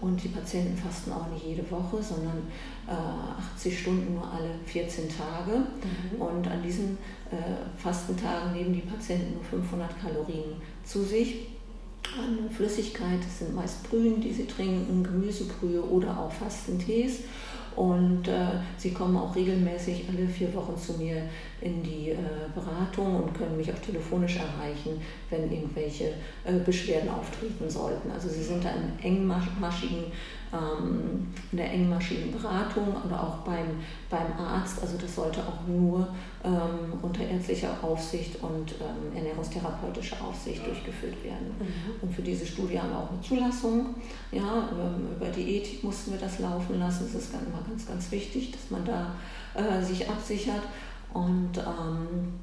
Und 0.00 0.22
die 0.22 0.28
Patienten 0.28 0.76
fasten 0.76 1.12
auch 1.12 1.28
nicht 1.32 1.46
jede 1.46 1.68
Woche, 1.70 2.02
sondern 2.02 2.42
äh, 2.88 3.54
80 3.54 3.78
Stunden 3.78 4.14
nur 4.14 4.28
alle 4.28 4.50
14 4.66 5.08
Tage. 5.08 5.58
Mhm. 5.58 6.20
Und 6.20 6.48
an 6.48 6.62
diesen 6.62 6.98
äh, 7.30 7.36
Fastentagen 7.76 8.52
nehmen 8.52 8.72
die 8.72 8.80
Patienten 8.80 9.34
nur 9.34 9.44
500 9.44 10.00
Kalorien 10.00 10.54
zu 10.84 11.04
sich 11.04 11.48
an 12.18 12.50
Flüssigkeit. 12.50 13.18
Das 13.24 13.38
sind 13.40 13.54
meist 13.54 13.88
Brühen, 13.88 14.20
die 14.20 14.32
sie 14.32 14.46
trinken, 14.46 15.04
Gemüsebrühe 15.04 15.82
oder 15.82 16.18
auch 16.18 16.32
Fastentees. 16.32 17.20
Und 17.80 18.28
äh, 18.28 18.60
sie 18.76 18.92
kommen 18.92 19.16
auch 19.16 19.34
regelmäßig 19.34 20.04
alle 20.06 20.28
vier 20.28 20.52
Wochen 20.52 20.76
zu 20.76 20.92
mir 20.98 21.22
in 21.62 21.82
die 21.82 22.10
äh, 22.10 22.16
Beratung 22.54 23.22
und 23.22 23.32
können 23.32 23.56
mich 23.56 23.72
auch 23.72 23.78
telefonisch 23.78 24.36
erreichen, 24.36 25.00
wenn 25.30 25.50
irgendwelche 25.50 26.12
äh, 26.44 26.58
Beschwerden 26.62 27.08
auftreten 27.08 27.70
sollten. 27.70 28.10
Also 28.10 28.28
sie 28.28 28.42
sind 28.42 28.62
da 28.62 28.68
in 28.72 29.02
engmaschigen 29.02 30.12
ähm, 30.52 31.28
in 31.52 31.58
der 31.58 31.72
engmaschigen 31.72 32.32
Beratung 32.32 32.96
oder 33.04 33.22
auch 33.22 33.38
beim, 33.38 33.80
beim 34.08 34.32
Arzt. 34.38 34.82
Also 34.82 34.96
das 34.98 35.14
sollte 35.14 35.40
auch 35.40 35.66
nur 35.66 36.08
ähm, 36.44 36.98
unter 37.02 37.24
ärztlicher 37.24 37.70
Aufsicht 37.82 38.42
und 38.42 38.72
ähm, 38.72 39.16
ernährungstherapeutischer 39.16 40.16
Aufsicht 40.24 40.66
durchgeführt 40.66 41.22
werden. 41.22 41.54
Mhm. 41.58 42.02
Und 42.02 42.14
für 42.14 42.22
diese 42.22 42.46
Studie 42.46 42.80
haben 42.80 42.90
wir 42.90 42.98
auch 42.98 43.10
eine 43.10 43.20
Zulassung. 43.20 43.94
Ja, 44.32 44.68
ähm, 44.72 45.16
über 45.16 45.30
die 45.30 45.56
Ethik 45.56 45.84
mussten 45.84 46.12
wir 46.12 46.18
das 46.18 46.38
laufen 46.38 46.78
lassen. 46.78 47.08
Das 47.12 47.22
ist 47.22 47.32
immer 47.32 47.62
ganz, 47.68 47.86
ganz 47.86 48.10
wichtig, 48.10 48.52
dass 48.52 48.70
man 48.70 48.84
da 48.84 49.14
äh, 49.54 49.82
sich 49.82 50.08
absichert. 50.08 50.62
Und 51.12 51.58
ähm, 51.58 52.34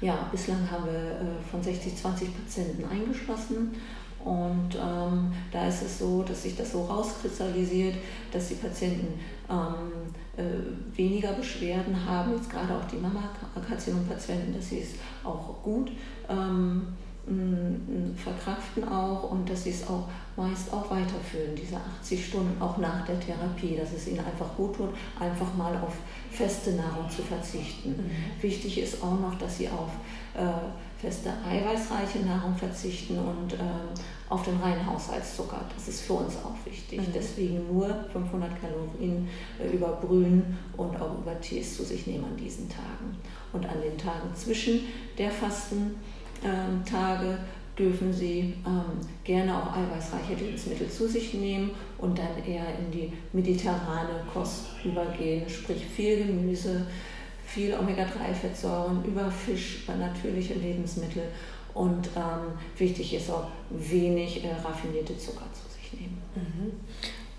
ja, 0.00 0.28
bislang 0.30 0.70
haben 0.70 0.86
wir 0.86 0.92
äh, 0.92 1.50
von 1.50 1.62
60, 1.62 1.96
20 1.96 2.28
Patienten 2.34 2.84
eingeschlossen 2.84 3.72
und 4.24 4.74
ähm, 4.74 5.32
da 5.50 5.66
ist 5.66 5.82
es 5.82 5.98
so, 5.98 6.22
dass 6.22 6.42
sich 6.42 6.56
das 6.56 6.72
so 6.72 6.84
rauskristallisiert, 6.84 7.94
dass 8.32 8.48
die 8.48 8.54
Patienten 8.54 9.18
ähm, 9.48 10.14
äh, 10.36 10.96
weniger 10.96 11.32
Beschwerden 11.32 12.04
haben, 12.04 12.32
jetzt 12.34 12.50
gerade 12.50 12.74
auch 12.74 12.84
die 12.84 12.96
Mammakarzinom-Patienten, 12.96 14.54
dass 14.54 14.68
sie 14.68 14.80
es 14.80 14.90
auch 15.24 15.62
gut 15.62 15.90
ähm, 16.28 16.88
verkraften 18.16 18.88
auch 18.88 19.30
und 19.30 19.48
dass 19.48 19.64
sie 19.64 19.70
es 19.70 19.86
auch 19.86 20.08
meist 20.36 20.72
auch 20.72 20.90
weiterführen, 20.90 21.54
diese 21.54 21.76
80 22.00 22.26
Stunden 22.26 22.60
auch 22.60 22.78
nach 22.78 23.04
der 23.06 23.20
Therapie, 23.20 23.76
dass 23.76 23.92
es 23.92 24.08
ihnen 24.08 24.20
einfach 24.20 24.56
gut 24.56 24.74
tut, 24.76 24.88
einfach 25.18 25.54
mal 25.54 25.76
auf 25.76 25.92
feste 26.30 26.72
Nahrung 26.72 27.08
zu 27.08 27.22
verzichten. 27.22 27.90
Mhm. 27.90 28.42
Wichtig 28.42 28.80
ist 28.80 29.02
auch 29.02 29.20
noch, 29.20 29.38
dass 29.38 29.58
sie 29.58 29.68
auf 29.68 29.90
äh, 30.34 30.89
feste 31.00 31.32
eiweißreiche 31.48 32.20
Nahrung 32.20 32.54
verzichten 32.54 33.18
und 33.18 33.54
ähm, 33.54 33.88
auf 34.28 34.44
den 34.44 34.56
reinen 34.58 34.84
Haushaltszucker. 34.86 35.64
Das 35.74 35.88
ist 35.88 36.02
für 36.02 36.12
uns 36.14 36.36
auch 36.36 36.54
wichtig. 36.64 37.00
Mhm. 37.00 37.12
Deswegen 37.14 37.66
nur 37.72 37.88
500 38.12 38.50
Kalorien 38.60 39.28
äh, 39.58 39.74
über 39.74 39.88
Brühen 39.92 40.58
und 40.76 41.00
auch 41.00 41.18
über 41.18 41.40
Tees 41.40 41.76
zu 41.76 41.84
sich 41.84 42.06
nehmen 42.06 42.24
an 42.24 42.36
diesen 42.36 42.68
Tagen. 42.68 43.16
Und 43.52 43.66
an 43.66 43.80
den 43.82 43.96
Tagen 43.96 44.34
zwischen 44.34 44.80
der 45.16 45.30
Fastentage 45.30 45.94
ähm, 46.42 47.38
dürfen 47.78 48.12
Sie 48.12 48.54
ähm, 48.66 49.00
gerne 49.24 49.56
auch 49.56 49.72
eiweißreiche 49.72 50.34
Lebensmittel 50.34 50.88
zu 50.90 51.08
sich 51.08 51.32
nehmen 51.34 51.70
und 51.98 52.18
dann 52.18 52.44
eher 52.46 52.66
in 52.78 52.90
die 52.92 53.12
mediterrane 53.32 54.22
Kost 54.32 54.66
übergehen, 54.84 55.48
sprich 55.48 55.86
viel 55.86 56.26
Gemüse, 56.26 56.86
viel 57.50 57.74
Omega-3-Fettsäuren, 57.74 59.04
über 59.04 59.30
Fisch, 59.30 59.82
über 59.84 59.96
natürliche 59.96 60.54
Lebensmittel 60.54 61.24
und 61.74 62.08
ähm, 62.16 62.52
wichtig 62.76 63.14
ist 63.14 63.30
auch 63.30 63.48
wenig 63.70 64.44
äh, 64.44 64.52
raffinierte 64.52 65.16
Zucker 65.18 65.46
zu 65.52 65.72
sich 65.74 66.00
nehmen. 66.00 66.22
Mhm. 66.34 66.72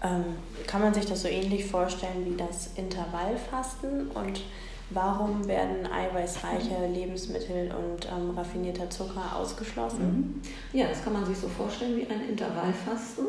Ähm, 0.04 0.24
kann 0.68 0.82
man 0.82 0.94
sich 0.94 1.06
das 1.06 1.22
so 1.22 1.28
ähnlich 1.28 1.66
vorstellen 1.66 2.26
wie 2.26 2.36
das 2.36 2.72
Intervallfasten 2.76 4.08
und 4.12 4.42
warum 4.90 5.48
werden 5.48 5.88
eiweißreiche 5.88 6.88
Lebensmittel 6.92 7.72
und 7.72 8.06
ähm, 8.08 8.32
raffinierter 8.36 8.90
Zucker 8.90 9.36
ausgeschlossen? 9.36 10.42
Mhm. 10.74 10.78
Ja, 10.78 10.88
das 10.88 11.04
kann 11.04 11.14
man 11.14 11.26
sich 11.26 11.38
so 11.38 11.48
vorstellen 11.48 11.98
wie 11.98 12.08
ein 12.12 12.30
Intervallfasten, 12.30 13.26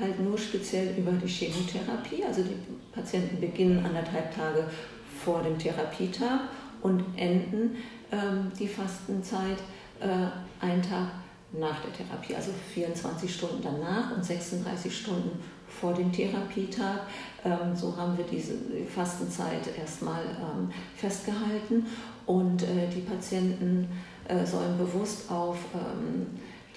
halt 0.00 0.18
nur 0.20 0.38
speziell 0.38 0.96
über 0.96 1.12
die 1.12 1.28
Chemotherapie. 1.28 2.24
Also 2.24 2.42
die 2.42 2.56
Patienten 2.92 3.40
beginnen 3.40 3.84
anderthalb 3.84 4.34
Tage 4.34 4.64
vor 5.24 5.42
dem 5.42 5.58
Therapietag 5.58 6.40
und 6.82 7.04
enden 7.16 7.76
ähm, 8.12 8.50
die 8.58 8.68
Fastenzeit 8.68 9.58
äh, 10.00 10.64
einen 10.64 10.82
Tag 10.82 11.08
nach 11.52 11.80
der 11.80 11.92
Therapie, 11.92 12.34
also 12.34 12.50
24 12.74 13.34
Stunden 13.34 13.62
danach 13.62 14.14
und 14.14 14.24
36 14.24 14.94
Stunden 14.94 15.42
vor 15.66 15.94
dem 15.94 16.12
Therapietag. 16.12 17.00
Ähm, 17.44 17.74
so 17.74 17.96
haben 17.96 18.16
wir 18.16 18.24
diese 18.24 18.54
Fastenzeit 18.94 19.68
erstmal 19.78 20.22
ähm, 20.24 20.70
festgehalten 20.96 21.86
und 22.26 22.62
äh, 22.62 22.88
die 22.94 23.00
Patienten 23.00 23.88
äh, 24.26 24.44
sollen 24.44 24.76
bewusst 24.76 25.30
auf 25.30 25.56
ähm, 25.74 26.26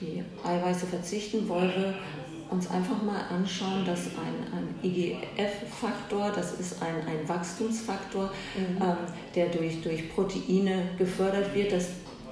die 0.01 0.23
Eiweiße 0.43 0.87
verzichten. 0.87 1.47
Wollen 1.47 1.71
wir 1.75 1.93
uns 2.49 2.69
einfach 2.69 3.01
mal 3.01 3.21
anschauen, 3.29 3.85
dass 3.85 4.07
ein, 4.07 4.53
ein 4.53 4.75
IGF-Faktor, 4.83 6.31
das 6.35 6.59
ist 6.59 6.81
ein, 6.81 6.95
ein 7.07 7.27
Wachstumsfaktor, 7.27 8.25
mhm. 8.55 8.81
ähm, 8.81 8.97
der 9.33 9.47
durch, 9.47 9.81
durch 9.81 10.13
Proteine 10.13 10.89
gefördert 10.97 11.55
wird, 11.55 11.71
dass 11.71 11.87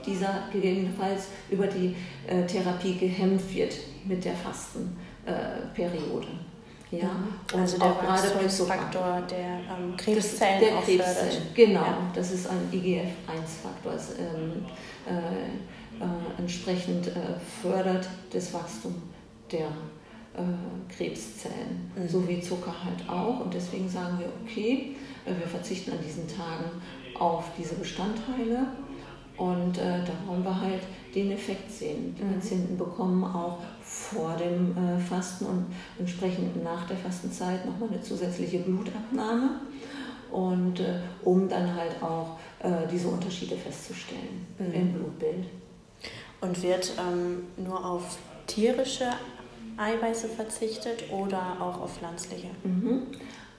dieser 0.06 0.44
gegebenenfalls 0.52 1.28
über 1.50 1.68
die 1.68 1.96
äh, 2.28 2.46
Therapie 2.46 2.98
gehemmt 2.98 3.54
wird 3.54 3.76
mit 4.06 4.26
der 4.26 4.34
Fastenperiode. 4.34 6.28
Äh, 6.28 6.98
ja, 6.98 7.12
und 7.54 7.60
also 7.60 7.78
der 7.78 7.88
Wachstumsfaktor 7.88 9.22
der 9.30 9.60
ähm, 9.60 9.96
Krebszellen 9.96 10.60
der 10.60 10.82
Krebszellen, 10.82 11.44
Genau, 11.54 11.82
ja. 11.82 12.12
das 12.16 12.32
ist 12.32 12.48
ein 12.48 12.68
IGF-1-Faktor. 12.72 13.94
Ähm, 14.18 14.66
äh, 15.06 15.79
äh, 16.00 16.40
entsprechend 16.42 17.08
äh, 17.08 17.12
fördert 17.62 18.08
das 18.32 18.54
Wachstum 18.54 18.96
der 19.52 19.68
äh, 19.68 20.94
Krebszellen, 20.96 21.92
mhm. 21.96 22.08
so 22.08 22.28
wie 22.28 22.40
Zucker 22.40 22.74
halt 22.84 23.10
auch. 23.10 23.42
Und 23.42 23.54
deswegen 23.54 23.90
sagen 23.90 24.20
wir, 24.20 24.28
okay, 24.44 24.96
äh, 25.26 25.30
wir 25.38 25.48
verzichten 25.48 25.92
an 25.92 26.00
diesen 26.06 26.28
Tagen 26.28 26.66
auf 27.20 27.46
diese 27.58 27.76
Bestandteile 27.76 28.68
und 29.40 29.78
äh, 29.78 30.04
da 30.04 30.12
wollen 30.28 30.44
wir 30.44 30.62
halt 30.62 30.82
den 31.16 31.32
Effekt 31.32 31.72
sehen. 31.72 32.14
Die 32.20 32.24
mhm. 32.24 32.34
Patienten 32.34 32.78
bekommen 32.78 33.24
auch 33.24 33.60
vor 33.82 34.36
dem 34.36 34.76
äh, 34.78 35.00
Fasten 35.00 35.46
und 35.46 35.66
entsprechend 35.98 36.62
nach 36.62 36.86
der 36.88 36.98
Fastenzeit 36.98 37.66
nochmal 37.66 37.90
eine 37.90 38.02
zusätzliche 38.02 38.60
Blutabnahme. 38.60 39.62
Und 40.30 40.82
äh, 40.82 41.00
um 41.24 41.48
dann 41.50 41.74
halt 41.74 42.04
auch 42.04 42.38
äh, 42.62 42.86
diese 42.92 43.08
Unterschiede 43.08 43.56
festzustellen 43.56 44.46
mhm. 44.60 44.74
im 44.74 44.94
Blutbild. 44.94 45.46
Und 46.42 46.64
wird 46.64 46.94
ähm, 46.98 47.48
nur 47.58 47.86
auf 47.86 48.18
tierische 48.48 49.12
Eiweiße 49.78 50.30
verzichtet 50.30 51.04
oder 51.12 51.58
auch 51.60 51.82
auf 51.82 51.98
pflanzliche? 51.98 52.48
Mhm. 52.64 53.08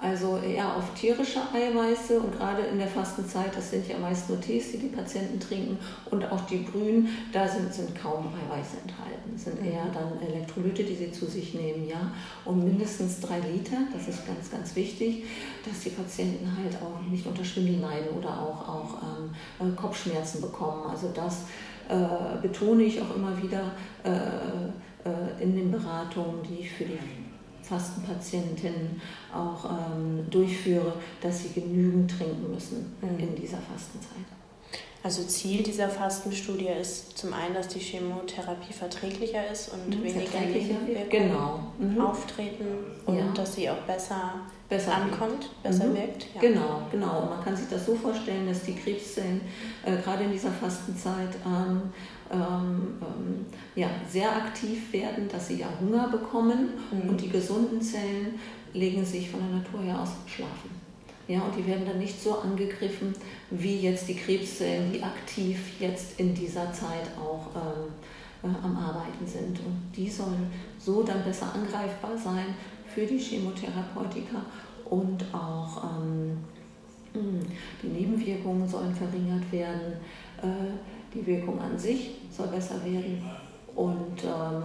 Also 0.02 0.38
eher 0.38 0.76
auf 0.76 0.94
tierische 0.94 1.40
Eiweiße 1.52 2.20
und 2.20 2.32
gerade 2.34 2.62
in 2.62 2.78
der 2.78 2.88
Fastenzeit, 2.88 3.54
das 3.54 3.70
sind 3.70 3.86
ja 3.86 3.98
meist 3.98 4.30
nur 4.30 4.40
Tees, 4.40 4.72
die 4.72 4.78
die 4.78 4.86
Patienten 4.86 5.38
trinken 5.38 5.78
und 6.10 6.24
auch 6.32 6.40
die 6.46 6.58
Brühen, 6.58 7.08
da 7.34 7.46
sind, 7.46 7.72
sind 7.74 7.94
kaum 8.00 8.28
Eiweiße 8.28 8.78
enthalten. 8.80 9.30
Das 9.34 9.44
sind 9.44 9.62
eher 9.62 9.84
mhm. 9.84 9.92
dann 9.92 10.22
Elektrolyte, 10.26 10.84
die 10.84 10.94
sie 10.94 11.12
zu 11.12 11.26
sich 11.26 11.52
nehmen, 11.52 11.86
ja. 11.86 12.12
Und 12.46 12.64
mindestens 12.64 13.20
drei 13.20 13.40
Liter, 13.40 13.76
das 13.92 14.08
ist 14.08 14.26
ganz, 14.26 14.50
ganz 14.50 14.74
wichtig, 14.74 15.24
dass 15.68 15.80
die 15.80 15.90
Patienten 15.90 16.50
halt 16.56 16.76
auch 16.80 17.02
nicht 17.10 17.26
unter 17.26 17.44
Schwindel 17.44 17.80
leiden 17.80 18.16
oder 18.16 18.40
auch, 18.40 18.68
auch 18.68 18.94
ähm, 19.60 19.68
äh, 19.68 19.76
Kopfschmerzen 19.76 20.40
bekommen. 20.40 20.88
Also 20.90 21.10
das 21.14 21.42
äh, 21.90 22.40
betone 22.40 22.84
ich 22.84 23.00
auch 23.00 23.16
immer 23.16 23.36
wieder 23.42 23.72
äh, 24.04 24.10
äh 24.10 25.42
in 25.42 25.56
den 25.56 25.70
Beratungen, 25.70 26.42
die 26.42 26.60
ich 26.60 26.70
für 26.70 26.84
die 26.84 26.98
Fastenpatientinnen 27.62 29.00
auch 29.34 29.64
ähm, 29.64 30.24
durchführe, 30.30 30.92
dass 31.20 31.42
sie 31.42 31.60
genügend 31.60 32.10
trinken 32.10 32.52
müssen 32.52 32.96
mhm. 33.00 33.18
in 33.18 33.34
dieser 33.34 33.58
Fastenzeit. 33.58 34.39
Also 35.02 35.22
Ziel 35.24 35.62
dieser 35.62 35.88
Fastenstudie 35.88 36.68
ist 36.68 37.16
zum 37.16 37.32
einen, 37.32 37.54
dass 37.54 37.68
die 37.68 37.78
Chemotherapie 37.78 38.74
verträglicher 38.74 39.50
ist 39.50 39.72
und 39.72 39.88
mhm, 39.88 40.04
weniger 40.04 40.40
Nebenwirkungen 40.40 41.08
genau. 41.08 41.60
mhm. 41.78 42.00
auftreten 42.02 42.66
und 43.06 43.16
ja. 43.16 43.32
dass 43.32 43.54
sie 43.54 43.70
auch 43.70 43.80
besser, 43.86 44.34
besser 44.68 44.94
ankommt, 44.94 45.44
wirkt. 45.44 45.62
besser 45.62 45.86
mhm. 45.86 45.94
wirkt. 45.94 46.26
Ja. 46.34 46.40
Genau, 46.42 46.82
genau. 46.90 47.26
Man 47.30 47.42
kann 47.42 47.56
sich 47.56 47.66
das 47.70 47.86
so 47.86 47.94
vorstellen, 47.94 48.46
dass 48.46 48.62
die 48.64 48.74
Krebszellen 48.74 49.40
äh, 49.86 49.96
gerade 49.96 50.24
in 50.24 50.32
dieser 50.32 50.52
Fastenzeit 50.52 51.34
ähm, 51.46 51.82
ähm, 52.30 52.98
ähm, 53.00 53.46
ja, 53.74 53.88
sehr 54.06 54.30
aktiv 54.30 54.92
werden, 54.92 55.28
dass 55.28 55.48
sie 55.48 55.60
ja 55.60 55.68
Hunger 55.80 56.08
bekommen 56.08 56.74
mhm. 56.92 57.08
und 57.08 57.20
die 57.20 57.30
gesunden 57.30 57.80
Zellen 57.80 58.38
legen 58.74 59.04
sich 59.04 59.30
von 59.30 59.40
der 59.40 59.60
Natur 59.60 59.80
her 59.80 60.00
aus 60.00 60.10
schlafen. 60.26 60.79
Ja, 61.30 61.42
und 61.42 61.54
die 61.56 61.64
werden 61.64 61.86
dann 61.86 62.00
nicht 62.00 62.20
so 62.20 62.40
angegriffen 62.40 63.14
wie 63.50 63.76
jetzt 63.76 64.08
die 64.08 64.16
Krebszellen, 64.16 64.92
die 64.92 65.00
aktiv 65.00 65.80
jetzt 65.80 66.18
in 66.18 66.34
dieser 66.34 66.72
Zeit 66.72 67.06
auch 67.16 67.46
ähm, 67.54 68.50
äh, 68.50 68.64
am 68.64 68.76
Arbeiten 68.76 69.24
sind. 69.24 69.60
Und 69.60 69.92
die 69.96 70.10
sollen 70.10 70.50
so 70.76 71.04
dann 71.04 71.22
besser 71.22 71.54
angreifbar 71.54 72.18
sein 72.18 72.56
für 72.92 73.06
die 73.06 73.16
Chemotherapeutika 73.16 74.44
und 74.86 75.24
auch 75.32 75.84
ähm, 75.84 76.36
die 77.14 77.86
Nebenwirkungen 77.86 78.66
sollen 78.66 78.92
verringert 78.92 79.52
werden. 79.52 79.92
Äh, 80.42 81.14
die 81.14 81.24
Wirkung 81.24 81.60
an 81.60 81.78
sich 81.78 82.16
soll 82.28 82.48
besser 82.48 82.84
werden. 82.84 83.22
Und 83.76 84.24
ähm, 84.24 84.64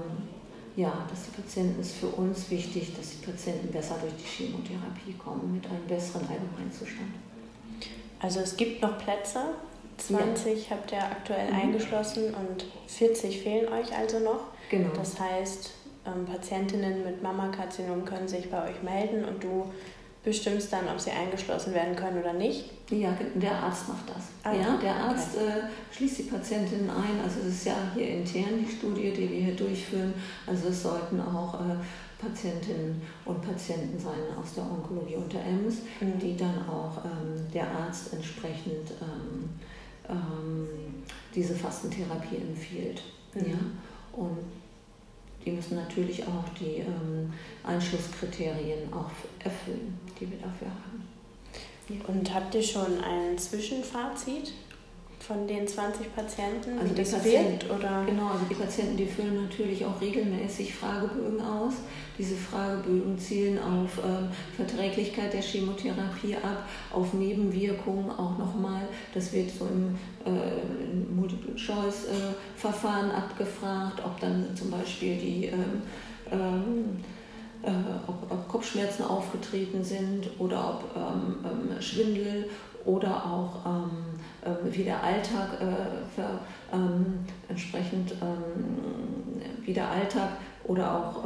ja, 0.75 1.05
dass 1.09 1.25
die 1.25 1.41
Patienten 1.41 1.79
ist 1.79 1.95
für 1.95 2.07
uns 2.07 2.49
wichtig, 2.49 2.95
dass 2.95 3.11
die 3.11 3.25
Patienten 3.25 3.71
besser 3.71 3.95
durch 4.01 4.13
die 4.13 4.43
Chemotherapie 4.43 5.13
kommen 5.17 5.53
mit 5.53 5.65
einem 5.67 5.85
besseren 5.87 6.27
Allgemeinzustand. 6.27 7.11
Also 8.19 8.41
es 8.41 8.57
gibt 8.57 8.81
noch 8.81 8.97
Plätze. 8.97 9.39
20 9.97 10.69
ja. 10.69 10.75
habt 10.75 10.91
ihr 10.91 11.01
aktuell 11.01 11.51
mhm. 11.51 11.59
eingeschlossen 11.59 12.33
und 12.33 12.65
40 12.87 13.41
fehlen 13.41 13.71
euch 13.71 13.95
also 13.95 14.19
noch. 14.19 14.41
Genau. 14.69 14.89
Das 14.93 15.17
heißt, 15.19 15.71
ähm, 16.05 16.25
Patientinnen 16.25 17.05
mit 17.05 17.23
Mammakarzinom 17.23 18.03
können 18.03 18.27
sich 18.27 18.49
bei 18.49 18.69
euch 18.69 18.83
melden 18.83 19.23
und 19.23 19.43
du 19.43 19.71
bestimmst 20.25 20.73
dann, 20.73 20.89
ob 20.89 20.99
sie 20.99 21.11
eingeschlossen 21.11 21.73
werden 21.73 21.95
können 21.95 22.19
oder 22.19 22.33
nicht? 22.33 22.71
Ja, 22.89 23.15
der 23.35 23.51
Arzt 23.51 23.87
macht 23.87 24.09
das. 24.09 24.25
Ah, 24.43 24.53
ja, 24.53 24.77
der 24.77 24.95
Arzt 24.95 25.37
okay. 25.37 25.47
äh, 25.47 25.95
schließt 25.95 26.19
die 26.19 26.23
Patientin 26.23 26.89
ein. 26.89 27.23
Also 27.23 27.41
es 27.41 27.55
ist 27.55 27.65
ja 27.65 27.75
hier 27.93 28.09
intern 28.09 28.59
die 28.59 28.69
Studie, 28.69 29.11
die 29.11 29.29
wir 29.29 29.39
hier 29.39 29.55
durchführen. 29.55 30.13
Also 30.45 30.69
es 30.69 30.81
sollten 30.81 31.21
auch 31.21 31.53
äh, 31.53 31.75
Patientinnen 32.19 33.01
und 33.23 33.41
Patienten 33.41 33.99
sein 33.99 34.35
aus 34.39 34.55
der 34.55 34.63
Onkologie 34.63 35.15
und 35.15 35.31
der 35.31 35.45
EMS, 35.45 35.77
mhm. 36.01 36.19
die 36.19 36.35
dann 36.35 36.67
auch 36.67 37.05
ähm, 37.05 37.45
der 37.53 37.69
Arzt 37.69 38.13
entsprechend 38.13 38.91
ähm, 39.01 39.49
ähm, 40.09 40.67
diese 41.33 41.53
Fastentherapie 41.53 42.37
empfiehlt. 42.37 43.01
Mhm. 43.35 43.49
Ja? 43.51 43.57
Und 44.13 44.39
die 45.45 45.51
müssen 45.51 45.75
natürlich 45.75 46.23
auch 46.23 46.49
die 46.59 46.79
ähm, 46.79 47.31
Einschlusskriterien 47.63 48.91
auch 48.91 49.11
erfüllen, 49.43 49.99
die 50.19 50.29
wir 50.31 50.37
dafür 50.39 50.67
haben. 50.67 51.07
Und 52.07 52.33
habt 52.33 52.55
ihr 52.55 52.63
schon 52.63 52.99
ein 53.03 53.37
Zwischenfazit 53.37 54.53
von 55.19 55.47
den 55.47 55.67
20 55.67 56.15
Patienten? 56.15 56.79
Also 56.79 56.95
das 56.95 57.11
Patienten, 57.11 57.69
oder? 57.69 58.03
Genau, 58.05 58.27
also 58.27 58.45
die 58.49 58.55
Patienten, 58.55 58.97
die 58.97 59.05
füllen 59.05 59.43
natürlich 59.43 59.85
auch 59.85 60.01
regelmäßig 60.01 60.73
Fragebögen 60.73 61.41
aus. 61.41 61.73
Diese 62.17 62.35
Fragebögen 62.35 63.17
zielen 63.17 63.59
auf 63.59 63.97
äh, 63.97 64.29
Verträglichkeit 64.55 65.33
der 65.33 65.41
Chemotherapie 65.41 66.35
ab, 66.35 66.67
auf 66.91 67.13
Nebenwirkungen 67.13 68.09
auch 68.11 68.37
nochmal. 68.37 68.87
Das 69.13 69.33
wird 69.33 69.51
so 69.51 69.65
im 69.67 69.95
äh, 70.25 70.39
Multiple-Choice-Verfahren 71.13 73.11
abgefragt, 73.11 74.01
ob 74.05 74.19
dann 74.19 74.55
zum 74.55 74.71
Beispiel 74.71 75.17
die 75.17 75.45
ähm, 75.47 75.81
ähm, 76.31 77.03
äh, 77.63 77.71
ob, 78.07 78.31
ob, 78.31 78.47
Kopfschmerzen 78.47 79.03
aufgetreten 79.03 79.83
sind 79.83 80.29
oder 80.39 80.79
ob 80.79 80.95
ähm, 80.95 81.37
ähm 81.43 81.81
Schwindel 81.81 82.49
oder 82.85 83.25
auch 83.25 83.65
ähm, 83.65 83.89
ähm, 84.45 84.57
wie 84.71 84.83
der 84.83 85.03
Alltag 85.03 85.59
äh, 85.59 85.65
für, 86.13 86.39
ähm, 86.71 87.25
entsprechend 87.49 88.13
wie 89.63 89.73
der 89.73 89.89
Alltag 89.89 90.37
oder 90.65 90.95
auch 90.95 91.25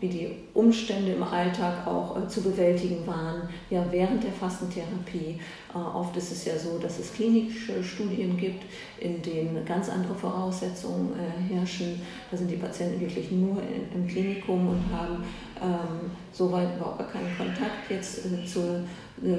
wie 0.00 0.08
die 0.08 0.28
Umstände 0.52 1.12
im 1.12 1.22
Alltag 1.22 1.86
auch 1.86 2.16
äh, 2.16 2.28
zu 2.28 2.42
bewältigen 2.42 3.06
waren, 3.06 3.48
ja 3.70 3.84
während 3.90 4.22
der 4.22 4.32
Fastentherapie. 4.32 5.38
Äh, 5.74 5.78
oft 5.78 6.16
ist 6.16 6.32
es 6.32 6.44
ja 6.44 6.58
so, 6.58 6.78
dass 6.78 6.98
es 6.98 7.14
klinische 7.14 7.82
Studien 7.82 8.36
gibt, 8.36 8.64
in 8.98 9.22
denen 9.22 9.64
ganz 9.64 9.88
andere 9.88 10.14
Voraussetzungen 10.14 11.12
äh, 11.14 11.54
herrschen. 11.54 12.00
Da 12.30 12.36
sind 12.36 12.50
die 12.50 12.56
Patienten 12.56 13.00
wirklich 13.00 13.30
nur 13.30 13.62
in, 13.62 14.00
im 14.02 14.06
Klinikum 14.06 14.68
und 14.68 14.84
haben 14.92 15.24
ähm, 15.62 16.10
soweit 16.32 16.76
überhaupt 16.76 17.10
keinen 17.10 17.34
Kontakt 17.36 17.90
jetzt 17.90 18.26
äh, 18.26 18.44
zur 18.44 18.80
äh, 19.22 19.36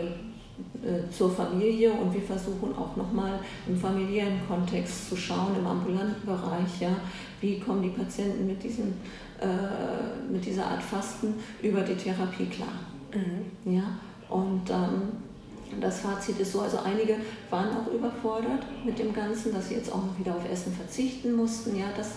äh, 0.81 1.07
zur 1.11 1.29
Familie 1.29 1.91
und 1.91 2.11
wir 2.11 2.21
versuchen 2.21 2.75
auch 2.75 2.95
nochmal 2.95 3.39
im 3.67 3.77
familiären 3.77 4.39
Kontext 4.47 5.07
zu 5.07 5.15
schauen, 5.15 5.55
im 5.55 5.67
ambulanten 5.67 6.25
Bereich, 6.25 6.79
ja, 6.79 6.95
wie 7.41 7.59
kommen 7.59 7.83
die 7.83 7.89
Patienten 7.89 8.47
mit, 8.47 8.63
diesem, 8.63 8.93
äh, 9.41 10.31
mit 10.31 10.45
dieser 10.45 10.65
Art 10.65 10.81
Fasten 10.83 11.35
über 11.61 11.81
die 11.81 11.95
Therapie 11.95 12.45
klar. 12.45 12.67
Mhm. 13.13 13.73
Ja? 13.73 13.83
Und 14.29 14.69
ähm, 14.69 15.11
das 15.81 15.99
Fazit 15.99 16.39
ist 16.39 16.53
so, 16.53 16.61
also 16.61 16.79
einige 16.79 17.17
waren 17.49 17.69
auch 17.69 17.93
überfordert 17.93 18.65
mit 18.85 18.97
dem 18.97 19.13
Ganzen, 19.13 19.53
dass 19.53 19.69
sie 19.69 19.75
jetzt 19.75 19.91
auch 19.91 20.03
noch 20.03 20.17
wieder 20.17 20.35
auf 20.35 20.49
Essen 20.49 20.73
verzichten 20.73 21.35
mussten. 21.35 21.77
Ja, 21.77 21.85
das, 21.95 22.11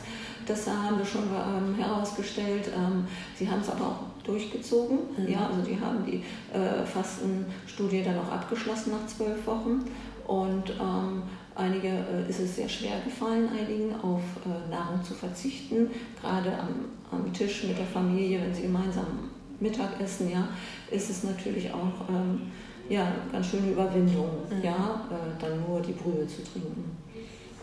das 0.46 0.66
haben 0.68 0.98
wir 0.98 1.04
schon 1.04 1.24
ähm, 1.24 1.74
herausgestellt. 1.74 2.70
Ähm, 2.74 3.06
sie 3.36 3.50
haben 3.50 3.60
es 3.60 3.68
aber 3.68 3.86
auch 3.86 4.24
durchgezogen. 4.24 4.98
Mhm. 5.16 5.28
Ja, 5.28 5.48
also 5.48 5.62
die 5.62 5.78
haben 5.78 6.04
die 6.06 6.22
äh, 6.56 6.84
Fastenstudie 6.86 8.02
dann 8.02 8.18
auch 8.18 8.32
abgeschlossen 8.32 8.92
nach 8.92 9.06
zwölf 9.06 9.46
Wochen. 9.46 9.84
Und 10.26 10.70
ähm, 10.70 11.22
einige 11.60 11.88
äh, 11.88 12.28
ist 12.28 12.40
es 12.40 12.56
sehr 12.56 12.68
schwer 12.68 13.00
gefallen, 13.04 13.48
einigen 13.48 13.94
auf 14.00 14.22
äh, 14.44 14.70
Nahrung 14.70 15.02
zu 15.04 15.14
verzichten. 15.14 15.90
Gerade 16.20 16.52
am, 16.58 16.86
am 17.10 17.32
Tisch 17.32 17.64
mit 17.64 17.78
der 17.78 17.86
Familie, 17.86 18.40
wenn 18.40 18.54
sie 18.54 18.62
gemeinsam 18.62 19.30
Mittag 19.60 20.00
essen, 20.00 20.30
ja, 20.30 20.48
ist 20.90 21.10
es 21.10 21.22
natürlich 21.22 21.72
auch 21.72 22.08
ähm, 22.08 22.50
ja, 22.88 23.12
ganz 23.30 23.46
schöne 23.46 23.70
Überwindung, 23.72 24.30
mhm. 24.50 24.64
ja, 24.64 25.06
äh, 25.10 25.40
dann 25.40 25.60
nur 25.68 25.80
die 25.80 25.92
Brühe 25.92 26.26
zu 26.26 26.42
trinken. 26.42 26.96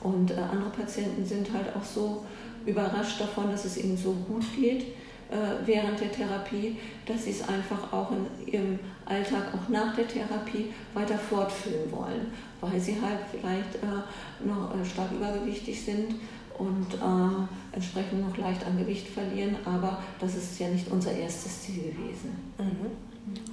Und 0.01 0.31
äh, 0.31 0.35
andere 0.35 0.69
Patienten 0.69 1.25
sind 1.25 1.51
halt 1.51 1.75
auch 1.75 1.83
so 1.83 2.23
überrascht 2.65 3.19
davon, 3.19 3.49
dass 3.51 3.65
es 3.65 3.77
ihnen 3.77 3.97
so 3.97 4.13
gut 4.27 4.43
geht, 4.55 4.83
äh, 5.29 5.65
während 5.65 5.99
der 5.99 6.11
Therapie, 6.11 6.77
dass 7.05 7.25
sie 7.25 7.31
es 7.31 7.47
einfach 7.47 7.91
auch 7.91 8.11
in 8.11 8.53
ihrem 8.53 8.79
Alltag, 9.05 9.53
auch 9.53 9.69
nach 9.69 9.95
der 9.95 10.07
Therapie, 10.07 10.73
weiter 10.93 11.17
fortführen 11.17 11.91
wollen, 11.91 12.27
weil 12.61 12.79
sie 12.79 12.97
halt 13.01 13.19
vielleicht 13.31 13.75
äh, 13.75 14.47
noch 14.47 14.73
äh, 14.73 14.85
stark 14.85 15.11
übergewichtig 15.11 15.83
sind 15.83 16.15
und 16.57 16.93
äh, 16.93 17.75
entsprechend 17.75 18.27
noch 18.27 18.37
leicht 18.37 18.65
an 18.65 18.77
Gewicht 18.77 19.07
verlieren. 19.07 19.57
Aber 19.65 19.99
das 20.19 20.35
ist 20.35 20.59
ja 20.59 20.67
nicht 20.69 20.89
unser 20.89 21.11
erstes 21.11 21.63
Ziel 21.63 21.91
gewesen. 21.91 22.53
Mhm. 22.57 23.07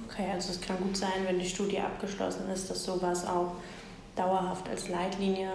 Okay, 0.07 0.31
also 0.33 0.51
es 0.51 0.61
kann 0.61 0.77
gut 0.77 0.95
sein, 0.95 1.25
wenn 1.25 1.39
die 1.39 1.47
Studie 1.47 1.79
abgeschlossen 1.79 2.49
ist, 2.49 2.69
dass 2.69 2.83
sowas 2.83 3.27
auch 3.27 3.55
dauerhaft 4.15 4.69
als 4.69 4.87
Leitlinie 4.89 5.49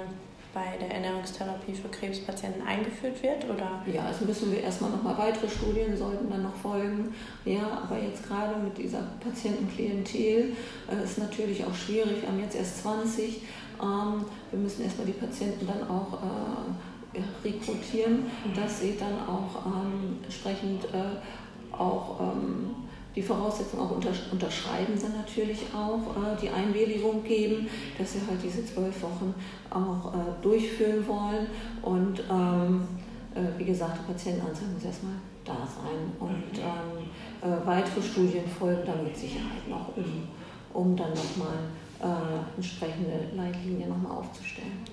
bei 0.53 0.77
der 0.81 0.91
Ernährungstherapie 0.91 1.75
für 1.75 1.89
Krebspatienten 1.89 2.63
eingeführt 2.63 3.23
wird? 3.23 3.45
Oder? 3.45 3.83
Ja, 3.93 4.07
also 4.07 4.25
müssen 4.25 4.51
wir 4.53 4.63
erstmal 4.63 4.91
nochmal 4.91 5.17
weitere 5.19 5.49
Studien 5.49 5.97
sollten 5.97 6.29
dann 6.31 6.43
noch 6.43 6.55
folgen. 6.57 7.15
Ja, 7.45 7.83
aber 7.85 7.99
jetzt 8.03 8.27
gerade 8.27 8.59
mit 8.59 8.77
dieser 8.77 9.03
Patientenklientel 9.21 10.57
äh, 10.91 11.05
ist 11.05 11.19
natürlich 11.19 11.65
auch 11.65 11.75
schwierig. 11.75 12.23
Wir 12.23 12.29
haben 12.29 12.41
jetzt 12.41 12.57
erst 12.57 12.83
20. 12.83 13.43
Ähm, 13.83 14.25
wir 14.51 14.59
müssen 14.59 14.83
erstmal 14.83 15.07
die 15.07 15.13
Patienten 15.13 15.67
dann 15.67 15.89
auch 15.89 16.15
äh, 16.15 17.21
rekrutieren, 17.45 18.25
mhm. 18.25 18.55
dass 18.55 18.81
sie 18.81 18.97
dann 18.99 19.29
auch 19.29 19.67
ähm, 19.67 20.19
entsprechend 20.23 20.85
äh, 20.87 21.77
auch 21.77 22.21
ähm, 22.21 22.75
die 23.15 23.23
Voraussetzungen 23.23 23.83
auch 23.83 23.91
unterschreiben 23.91 24.97
sie 24.97 25.09
natürlich 25.09 25.63
auch, 25.75 26.17
äh, 26.17 26.41
die 26.41 26.49
Einwilligung 26.49 27.25
geben, 27.25 27.69
dass 27.99 28.13
sie 28.13 28.21
halt 28.29 28.43
diese 28.43 28.65
zwölf 28.65 29.03
Wochen 29.03 29.35
auch 29.71 30.15
äh, 30.15 30.43
durchführen 30.43 31.07
wollen. 31.07 31.47
Und 31.83 32.23
ähm, 32.31 32.87
äh, 33.35 33.59
wie 33.59 33.65
gesagt, 33.65 33.99
die 33.99 34.13
Patientenanzahl 34.13 34.69
muss 34.69 34.85
erstmal 34.85 35.15
da 35.45 35.57
sein. 35.67 36.13
Und 36.21 36.59
ähm, 36.59 37.11
äh, 37.43 37.67
weitere 37.67 38.01
Studien 38.01 38.47
folgen 38.47 38.83
dann 38.87 39.05
mit 39.05 39.17
Sicherheit 39.17 39.69
noch, 39.69 39.97
um, 39.97 40.29
um 40.73 40.97
dann 40.97 41.11
nochmal 41.11 41.59
äh, 42.01 42.57
entsprechende 42.57 43.29
Leitlinien 43.35 43.89
nochmal 43.89 44.19
aufzustellen. 44.19 44.85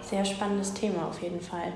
Sehr 0.00 0.24
spannendes 0.24 0.74
Thema 0.74 1.06
auf 1.06 1.22
jeden 1.22 1.40
Fall. 1.40 1.72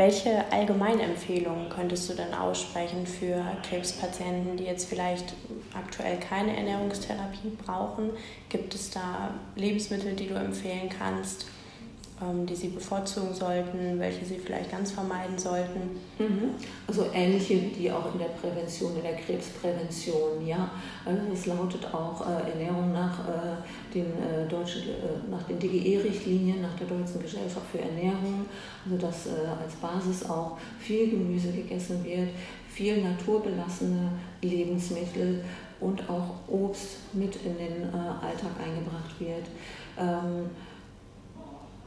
Welche 0.00 0.50
Allgemeinempfehlungen 0.50 1.68
könntest 1.68 2.08
du 2.08 2.14
dann 2.14 2.32
aussprechen 2.32 3.06
für 3.06 3.44
Krebspatienten, 3.68 4.56
die 4.56 4.64
jetzt 4.64 4.88
vielleicht 4.88 5.34
aktuell 5.74 6.18
keine 6.18 6.56
Ernährungstherapie 6.56 7.50
brauchen? 7.66 8.12
Gibt 8.48 8.74
es 8.74 8.88
da 8.92 9.34
Lebensmittel, 9.56 10.14
die 10.14 10.28
du 10.28 10.36
empfehlen 10.36 10.88
kannst? 10.88 11.44
Ähm, 12.22 12.44
die 12.44 12.54
sie 12.54 12.68
bevorzugen 12.68 13.32
sollten, 13.32 13.98
welche 13.98 14.26
sie 14.26 14.38
vielleicht 14.38 14.70
ganz 14.70 14.92
vermeiden 14.92 15.38
sollten. 15.38 15.80
Mhm. 16.18 16.50
Also 16.86 17.06
ähnliche 17.14 17.54
wie 17.54 17.68
die 17.68 17.90
auch 17.90 18.12
in 18.12 18.18
der 18.18 18.26
Prävention, 18.26 18.94
in 18.96 19.02
der 19.02 19.16
Krebsprävention. 19.16 20.46
Ja? 20.46 20.70
Also 21.06 21.18
es 21.32 21.46
lautet 21.46 21.86
auch 21.94 22.20
äh, 22.20 22.50
Ernährung 22.50 22.92
nach, 22.92 23.20
äh, 23.20 23.94
den, 23.94 24.04
äh, 24.04 24.46
deutschen, 24.46 24.82
äh, 24.82 25.30
nach 25.30 25.44
den 25.44 25.58
DGE-Richtlinien, 25.58 26.60
nach 26.60 26.74
der 26.74 26.88
Deutschen 26.88 27.22
Gesellschaft 27.22 27.64
für 27.72 27.80
Ernährung. 27.80 28.44
Also 28.84 28.98
dass 28.98 29.26
äh, 29.26 29.30
als 29.62 29.76
Basis 29.76 30.28
auch 30.28 30.58
viel 30.78 31.08
Gemüse 31.08 31.50
gegessen 31.52 32.04
wird, 32.04 32.28
viel 32.68 33.02
naturbelassene 33.02 34.12
Lebensmittel 34.42 35.42
und 35.80 36.02
auch 36.10 36.34
Obst 36.48 36.98
mit 37.14 37.34
in 37.36 37.56
den 37.56 37.82
äh, 37.84 37.96
Alltag 37.96 38.52
eingebracht 38.62 39.18
wird. 39.18 39.46
Ähm, 39.98 40.50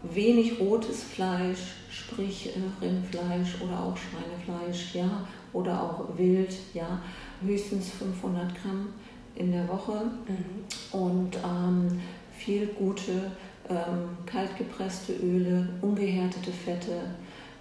wenig 0.04 0.60
rotes 0.60 1.04
Fleisch, 1.04 1.76
sprich 1.90 2.50
äh, 2.50 2.86
Rindfleisch 2.86 3.62
oder 3.62 3.80
auch 3.80 3.98
Schweinefleisch, 3.98 4.96
ja, 4.96 5.28
oder 5.54 5.82
auch 5.82 6.18
Wild, 6.18 6.54
ja, 6.74 7.02
höchstens 7.42 7.90
500 7.92 8.54
Gramm 8.62 8.90
in 9.36 9.52
der 9.52 9.68
Woche 9.68 10.06
mhm. 10.28 11.00
und 11.00 11.38
ähm, 11.38 12.00
viel 12.38 12.68
gute 12.68 13.32
ähm, 13.70 14.18
kaltgepresste 14.26 15.14
Öle, 15.14 15.70
ungehärtete 15.82 16.52
Fette, 16.52 17.02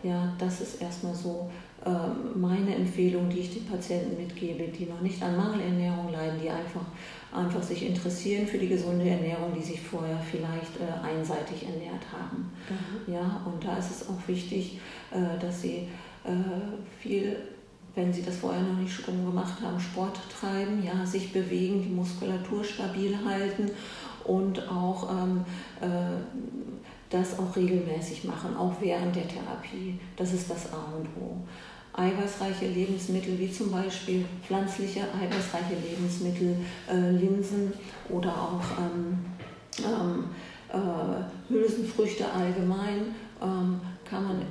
ja, 0.02 0.34
das 0.38 0.60
ist 0.60 0.82
erstmal 0.82 1.14
so 1.14 1.50
meine 2.34 2.76
Empfehlung, 2.76 3.28
die 3.28 3.40
ich 3.40 3.54
den 3.54 3.66
Patienten 3.66 4.16
mitgebe, 4.16 4.68
die 4.68 4.86
noch 4.86 5.00
nicht 5.00 5.20
an 5.22 5.36
Mangelernährung 5.36 6.12
leiden, 6.12 6.38
die 6.40 6.48
einfach 6.48 6.84
einfach 7.32 7.62
sich 7.62 7.86
interessieren 7.86 8.46
für 8.46 8.58
die 8.58 8.68
gesunde 8.68 9.08
Ernährung, 9.08 9.52
die 9.56 9.62
sich 9.62 9.80
vorher 9.80 10.18
vielleicht 10.18 10.76
äh, 10.76 11.06
einseitig 11.06 11.64
ernährt 11.64 12.04
haben. 12.12 12.52
Mhm. 12.68 13.14
Ja, 13.14 13.40
und 13.46 13.64
da 13.64 13.78
ist 13.78 13.90
es 13.90 14.08
auch 14.08 14.28
wichtig, 14.28 14.78
äh, 15.10 15.38
dass 15.40 15.62
sie 15.62 15.88
äh, 16.24 17.00
viel 17.00 17.36
wenn 17.94 18.10
sie 18.10 18.22
das 18.22 18.38
vorher 18.38 18.62
noch 18.62 18.78
nicht 18.78 18.90
schon 18.90 19.22
gemacht 19.22 19.60
haben, 19.60 19.78
Sport 19.78 20.18
treiben, 20.40 20.82
ja, 20.82 21.04
sich 21.04 21.30
bewegen, 21.30 21.82
die 21.82 21.90
Muskulatur 21.90 22.64
stabil 22.64 23.14
halten 23.22 23.70
und 24.24 24.66
auch 24.66 25.10
ähm, 25.10 25.44
äh, 25.82 25.86
das 27.10 27.38
auch 27.38 27.54
regelmäßig 27.54 28.24
machen, 28.24 28.56
auch 28.56 28.72
während 28.80 29.14
der 29.14 29.28
Therapie. 29.28 30.00
Das 30.16 30.32
ist 30.32 30.50
das 30.50 30.72
A 30.72 30.94
und 30.96 31.06
O 31.20 31.36
eiweißreiche 31.94 32.66
Lebensmittel 32.68 33.38
wie 33.38 33.50
zum 33.50 33.70
Beispiel 33.70 34.24
pflanzliche 34.46 35.00
eiweißreiche 35.00 35.74
Lebensmittel, 35.86 36.56
äh, 36.90 37.10
Linsen 37.10 37.72
oder 38.08 38.30
auch 38.30 38.64
ähm, 38.78 39.18
ähm, 39.78 40.24
äh, 40.72 41.52
Hülsenfrüchte 41.52 42.30
allgemein 42.30 43.14
ähm, 43.42 43.80
kann 44.04 44.24
man 44.24 44.42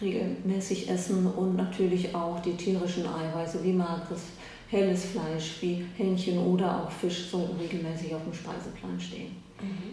regelmäßig 0.00 0.88
essen 0.88 1.26
und 1.26 1.56
natürlich 1.56 2.14
auch 2.14 2.40
die 2.40 2.54
tierischen 2.54 3.06
Eiweiße 3.06 3.62
wie 3.62 3.72
mageres, 3.72 4.22
helles 4.68 5.06
Fleisch 5.06 5.58
wie 5.60 5.84
Hähnchen 5.96 6.38
oder 6.38 6.84
auch 6.84 6.90
Fisch 6.90 7.28
sollten 7.30 7.58
regelmäßig 7.58 8.14
auf 8.14 8.22
dem 8.24 8.32
Speiseplan 8.32 8.98
stehen. 9.00 9.36
Mhm. 9.60 9.92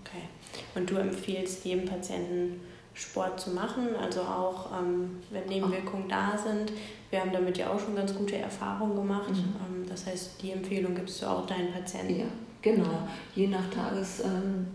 Okay. 0.00 0.24
Und 0.74 0.90
du 0.90 0.96
empfiehlst 0.96 1.64
jedem 1.64 1.86
Patienten 1.86 2.60
Sport 2.98 3.38
zu 3.38 3.50
machen, 3.50 3.94
also 4.02 4.22
auch 4.22 4.72
ähm, 4.76 5.20
wenn 5.30 5.46
Nebenwirkungen 5.46 6.08
da 6.08 6.36
sind. 6.36 6.72
Wir 7.10 7.20
haben 7.20 7.30
damit 7.32 7.56
ja 7.56 7.70
auch 7.70 7.78
schon 7.78 7.94
ganz 7.94 8.12
gute 8.12 8.36
Erfahrungen 8.36 8.96
gemacht. 8.96 9.30
Mhm. 9.30 9.36
Ähm, 9.36 9.88
das 9.88 10.06
heißt, 10.06 10.42
die 10.42 10.50
Empfehlung 10.50 10.96
gibst 10.96 11.22
du 11.22 11.26
auch 11.26 11.46
deinen 11.46 11.72
Patienten. 11.72 12.20
Ja, 12.20 12.26
genau. 12.60 13.08
Je 13.36 13.46
nach 13.46 13.70
Tagesform 13.70 14.66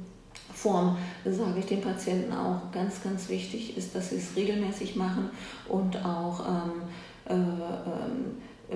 ähm, 1.25 1.33
sage 1.33 1.59
ich 1.59 1.65
den 1.65 1.81
Patienten 1.81 2.31
auch, 2.31 2.71
ganz, 2.71 3.03
ganz 3.03 3.27
wichtig 3.27 3.75
ist, 3.75 3.93
dass 3.93 4.11
sie 4.11 4.17
es 4.17 4.37
regelmäßig 4.37 4.95
machen 4.95 5.29
und 5.67 5.97
auch 6.05 6.47
ähm, 6.47 6.81
äh, 7.25 7.33
ähm, 7.33 8.37
äh, 8.69 8.75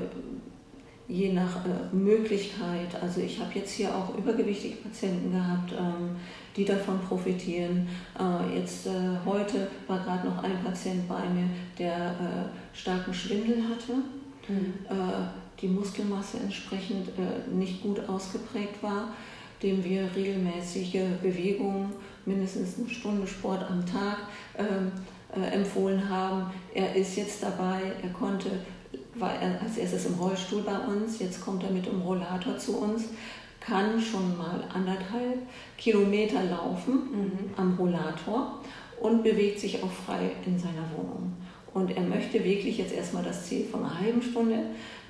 je 1.07 1.31
nach 1.31 1.65
äh, 1.65 1.95
Möglichkeit, 1.95 3.01
also 3.01 3.21
ich 3.21 3.39
habe 3.39 3.51
jetzt 3.55 3.71
hier 3.71 3.95
auch 3.95 4.17
übergewichtige 4.17 4.75
Patienten 4.75 5.31
gehabt, 5.31 5.71
ähm, 5.71 6.17
die 6.55 6.65
davon 6.65 6.99
profitieren. 6.99 7.87
Äh, 8.19 8.59
jetzt 8.59 8.87
äh, 8.87 8.91
heute 9.25 9.67
war 9.87 9.99
gerade 9.99 10.27
noch 10.27 10.43
ein 10.43 10.63
Patient 10.63 11.07
bei 11.07 11.21
mir, 11.29 11.47
der 11.77 11.95
äh, 11.95 12.77
starken 12.77 13.13
Schwindel 13.13 13.63
hatte, 13.63 13.93
mhm. 14.47 14.73
die 15.61 15.67
Muskelmasse 15.67 16.37
entsprechend 16.39 17.09
nicht 17.51 17.81
gut 17.81 18.07
ausgeprägt 18.07 18.81
war, 18.81 19.09
dem 19.63 19.83
wir 19.83 20.07
regelmäßige 20.15 21.19
Bewegungen, 21.21 21.91
mindestens 22.25 22.77
eine 22.77 22.89
Stunde 22.89 23.25
Sport 23.25 23.65
am 23.69 23.83
Tag 23.85 24.17
ähm, 24.57 24.91
empfohlen 25.51 26.07
haben. 26.07 26.51
Er 26.73 26.95
ist 26.95 27.17
jetzt 27.17 27.41
dabei, 27.41 27.81
er 28.03 28.09
konnte 28.09 28.51
war 29.19 29.33
er 29.41 29.61
als 29.61 29.77
erstes 29.77 30.05
im 30.05 30.15
Rollstuhl 30.15 30.61
bei 30.61 30.77
uns, 30.77 31.19
jetzt 31.19 31.41
kommt 31.41 31.63
er 31.63 31.71
mit 31.71 31.85
dem 31.85 32.01
Rollator 32.01 32.57
zu 32.57 32.77
uns, 32.77 33.05
kann 33.59 33.99
schon 33.99 34.37
mal 34.37 34.63
anderthalb 34.73 35.39
Kilometer 35.77 36.43
laufen 36.43 36.93
mhm. 36.93 37.31
am 37.57 37.75
Rollator 37.75 38.61
und 39.01 39.23
bewegt 39.23 39.59
sich 39.59 39.83
auch 39.83 39.91
frei 39.91 40.31
in 40.45 40.57
seiner 40.57 40.85
Wohnung. 40.95 41.33
Und 41.73 41.95
er 41.95 42.01
möchte 42.01 42.43
wirklich 42.43 42.79
jetzt 42.79 42.93
erstmal 42.93 43.23
das 43.23 43.45
Ziel 43.45 43.65
von 43.65 43.81
einer 43.81 43.99
halben 43.99 44.21
Stunde 44.21 44.57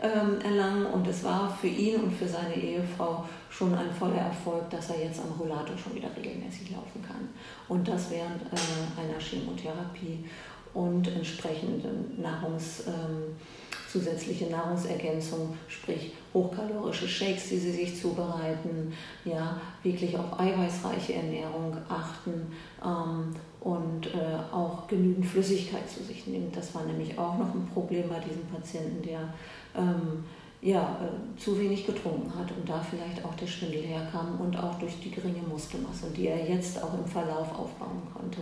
ähm, 0.02 0.42
erlangen. 0.44 0.86
Und 0.88 1.08
es 1.08 1.24
war 1.24 1.56
für 1.62 1.68
ihn 1.68 1.96
und 1.96 2.12
für 2.12 2.28
seine 2.28 2.56
Ehefrau 2.56 3.24
schon 3.50 3.74
ein 3.74 3.90
voller 3.90 4.18
Erfolg, 4.18 4.70
dass 4.70 4.90
er 4.90 5.02
jetzt 5.02 5.22
am 5.22 5.40
Rollator 5.40 5.78
schon 5.78 5.96
wieder 5.96 6.10
regelmäßig 6.18 6.72
laufen 6.72 7.02
kann. 7.08 7.30
Und 7.70 7.88
das 7.88 8.12
während 8.12 8.42
äh, 8.42 9.02
einer 9.02 9.20
Chemotherapie 9.20 10.26
und 10.74 11.08
entsprechenden 11.08 12.22
Nahrungs... 12.22 12.84
Ähm, 12.88 13.36
zusätzliche 13.88 14.46
Nahrungsergänzung, 14.48 15.58
sprich 15.68 16.14
hochkalorische 16.34 17.08
Shakes, 17.08 17.50
die 17.50 17.58
sie 17.58 17.72
sich 17.72 18.00
zubereiten, 18.00 18.94
ja, 19.26 19.60
wirklich 19.84 20.18
auf 20.18 20.40
eiweißreiche 20.40 21.14
Ernährung 21.14 21.76
achten 21.88 22.52
ähm, 22.84 23.34
und 23.62 24.08
äh, 24.08 24.54
auch 24.54 24.88
genügend 24.88 25.26
Flüssigkeit 25.26 25.90
zu 25.90 26.04
sich 26.04 26.28
nehmen. 26.28 26.52
Das 26.54 26.76
war 26.76 26.84
nämlich 26.84 27.18
auch 27.18 27.38
noch 27.38 27.54
ein 27.54 27.70
Problem 27.74 28.10
bei 28.10 28.20
diesem 28.20 28.46
Patienten, 28.46 29.02
der 29.02 29.34
ähm, 29.76 30.24
ja, 30.62 30.98
äh, 31.02 31.40
zu 31.40 31.58
wenig 31.60 31.86
getrunken 31.86 32.32
hat 32.38 32.52
und 32.52 32.68
da 32.68 32.82
vielleicht 32.82 33.24
auch 33.24 33.34
der 33.36 33.48
Schwindel 33.48 33.84
herkam 33.84 34.40
und 34.40 34.58
auch 34.58 34.76
durch 34.80 35.00
die 35.00 35.12
geringe 35.12 35.42
Muskelmasse, 35.48 36.08
die 36.16 36.28
er 36.28 36.50
jetzt 36.50 36.82
auch 36.82 36.94
im 36.94 37.06
Verlauf 37.06 37.52
aufbauen 37.58 38.02
konnte. 38.14 38.42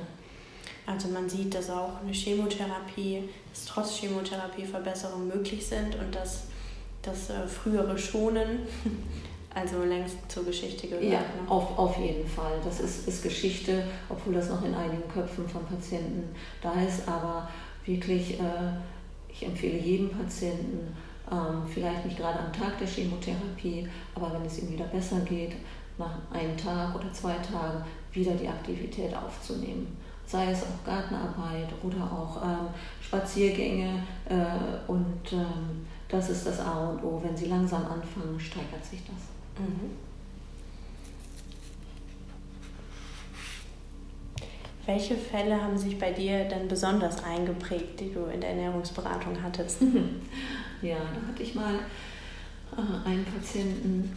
Also 0.85 1.07
man 1.07 1.27
sieht, 1.27 1.53
dass 1.53 1.69
auch 1.69 2.01
eine 2.01 2.11
Chemotherapie, 2.11 3.23
dass 3.49 3.65
trotz 3.65 3.97
Chemotherapie 3.97 4.65
Verbesserungen 4.65 5.27
möglich 5.27 5.65
sind 5.65 5.95
und 5.95 6.13
dass 6.13 6.43
das 7.01 7.29
äh, 7.29 7.47
frühere 7.47 7.97
Schonen 7.97 8.59
also 9.55 9.83
längst 9.83 10.17
zur 10.27 10.45
Geschichte 10.45 10.87
gehört. 10.87 11.03
Ja, 11.03 11.19
ne? 11.19 11.49
auf, 11.49 11.77
auf 11.77 11.97
jeden 11.97 12.27
Fall. 12.27 12.59
Das 12.63 12.79
ist, 12.79 13.07
ist 13.07 13.23
Geschichte, 13.23 13.83
obwohl 14.09 14.33
das 14.33 14.49
noch 14.49 14.63
in 14.63 14.75
einigen 14.75 15.07
Köpfen 15.07 15.47
von 15.47 15.65
Patienten 15.65 16.35
da 16.61 16.73
ist. 16.81 17.07
Aber 17.07 17.49
wirklich, 17.85 18.39
äh, 18.39 18.73
ich 19.29 19.45
empfehle 19.45 19.77
jedem 19.79 20.09
Patienten, 20.09 20.95
ähm, 21.31 21.63
vielleicht 21.67 22.05
nicht 22.05 22.17
gerade 22.17 22.39
am 22.39 22.53
Tag 22.53 22.77
der 22.77 22.87
Chemotherapie, 22.87 23.87
aber 24.13 24.33
wenn 24.33 24.45
es 24.45 24.59
ihm 24.59 24.71
wieder 24.71 24.85
besser 24.85 25.19
geht, 25.21 25.53
nach 25.97 26.17
einem 26.31 26.55
Tag 26.57 26.93
oder 26.93 27.11
zwei 27.13 27.35
Tagen 27.35 27.83
wieder 28.11 28.33
die 28.33 28.47
Aktivität 28.47 29.15
aufzunehmen. 29.15 29.97
Sei 30.27 30.51
es 30.51 30.63
auch 30.63 30.85
Gartenarbeit 30.85 31.69
oder 31.83 32.03
auch 32.03 32.41
ähm, 32.43 32.67
Spaziergänge 33.01 34.03
äh, 34.27 34.91
und 34.91 35.31
ähm, 35.31 35.85
das 36.07 36.29
ist 36.29 36.47
das 36.47 36.59
A 36.59 36.89
und 36.89 37.03
O. 37.03 37.21
Wenn 37.23 37.38
Sie 37.38 37.45
langsam 37.45 37.85
anfangen, 37.85 38.39
steigert 38.39 38.83
sich 38.83 39.01
das. 39.05 39.63
Mhm. 39.63 39.91
Welche 44.85 45.15
Fälle 45.15 45.59
haben 45.59 45.77
sich 45.77 45.97
bei 45.97 46.11
dir 46.11 46.45
denn 46.45 46.67
besonders 46.67 47.23
eingeprägt, 47.23 47.99
die 47.99 48.13
du 48.13 48.25
in 48.25 48.41
der 48.41 48.51
Ernährungsberatung 48.51 49.41
hattest? 49.41 49.81
Ja, 50.81 50.97
da 50.97 51.27
hatte 51.27 51.41
ich 51.41 51.55
mal 51.55 51.75
äh, 52.77 53.07
einen 53.09 53.25
Patienten 53.25 54.15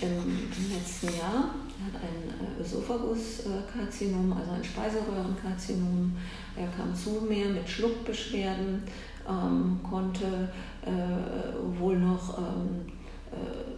im, 0.00 0.72
letzten 0.72 1.06
Jahr. 1.18 1.54
Er 1.78 1.86
hat 1.86 2.02
ein 2.02 2.56
äh, 2.56 2.60
Ösophaguskarzinom, 2.60 4.32
also 4.32 4.52
ein 4.52 4.64
Speiseröhrenkarzinom. 4.64 6.16
Er 6.56 6.68
kam 6.68 6.94
zu 6.94 7.24
mir 7.28 7.48
mit 7.48 7.68
Schluckbeschwerden, 7.68 8.82
ähm, 9.28 9.80
konnte 9.88 10.48
äh, 10.84 11.78
wohl 11.78 11.98
noch 11.98 12.38
ähm, 12.38 12.86
äh, 13.32 13.72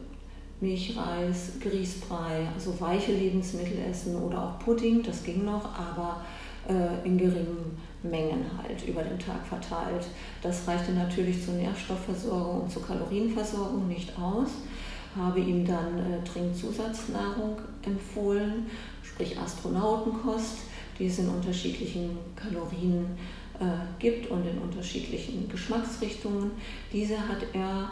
Milchreis, 0.60 1.52
Grießbrei, 1.60 2.48
also 2.54 2.80
weiche 2.80 3.12
Lebensmittel 3.12 3.78
essen 3.90 4.16
oder 4.16 4.42
auch 4.42 4.58
Pudding, 4.58 5.02
das 5.02 5.22
ging 5.22 5.44
noch, 5.44 5.64
aber 5.78 6.24
äh, 6.68 7.06
in 7.06 7.18
geringen 7.18 7.76
Mengen 8.02 8.44
halt 8.56 8.86
über 8.86 9.02
den 9.02 9.18
Tag 9.18 9.46
verteilt. 9.46 10.06
Das 10.42 10.66
reichte 10.66 10.92
natürlich 10.92 11.44
zur 11.44 11.54
Nährstoffversorgung 11.54 12.62
und 12.62 12.70
zur 12.70 12.86
Kalorienversorgung 12.86 13.88
nicht 13.88 14.18
aus. 14.18 14.50
Habe 15.16 15.40
ihm 15.40 15.64
dann 15.66 15.98
äh, 15.98 16.24
Trinkzusatznahrung 16.24 17.58
empfohlen, 17.82 18.66
sprich 19.02 19.38
Astronautenkost, 19.38 20.58
die 20.98 21.06
es 21.06 21.18
in 21.18 21.28
unterschiedlichen 21.28 22.18
Kalorien 22.34 23.06
äh, 23.60 23.64
gibt 23.98 24.30
und 24.30 24.44
in 24.46 24.58
unterschiedlichen 24.58 25.48
Geschmacksrichtungen. 25.48 26.50
Diese 26.92 27.16
hat 27.16 27.44
er 27.52 27.90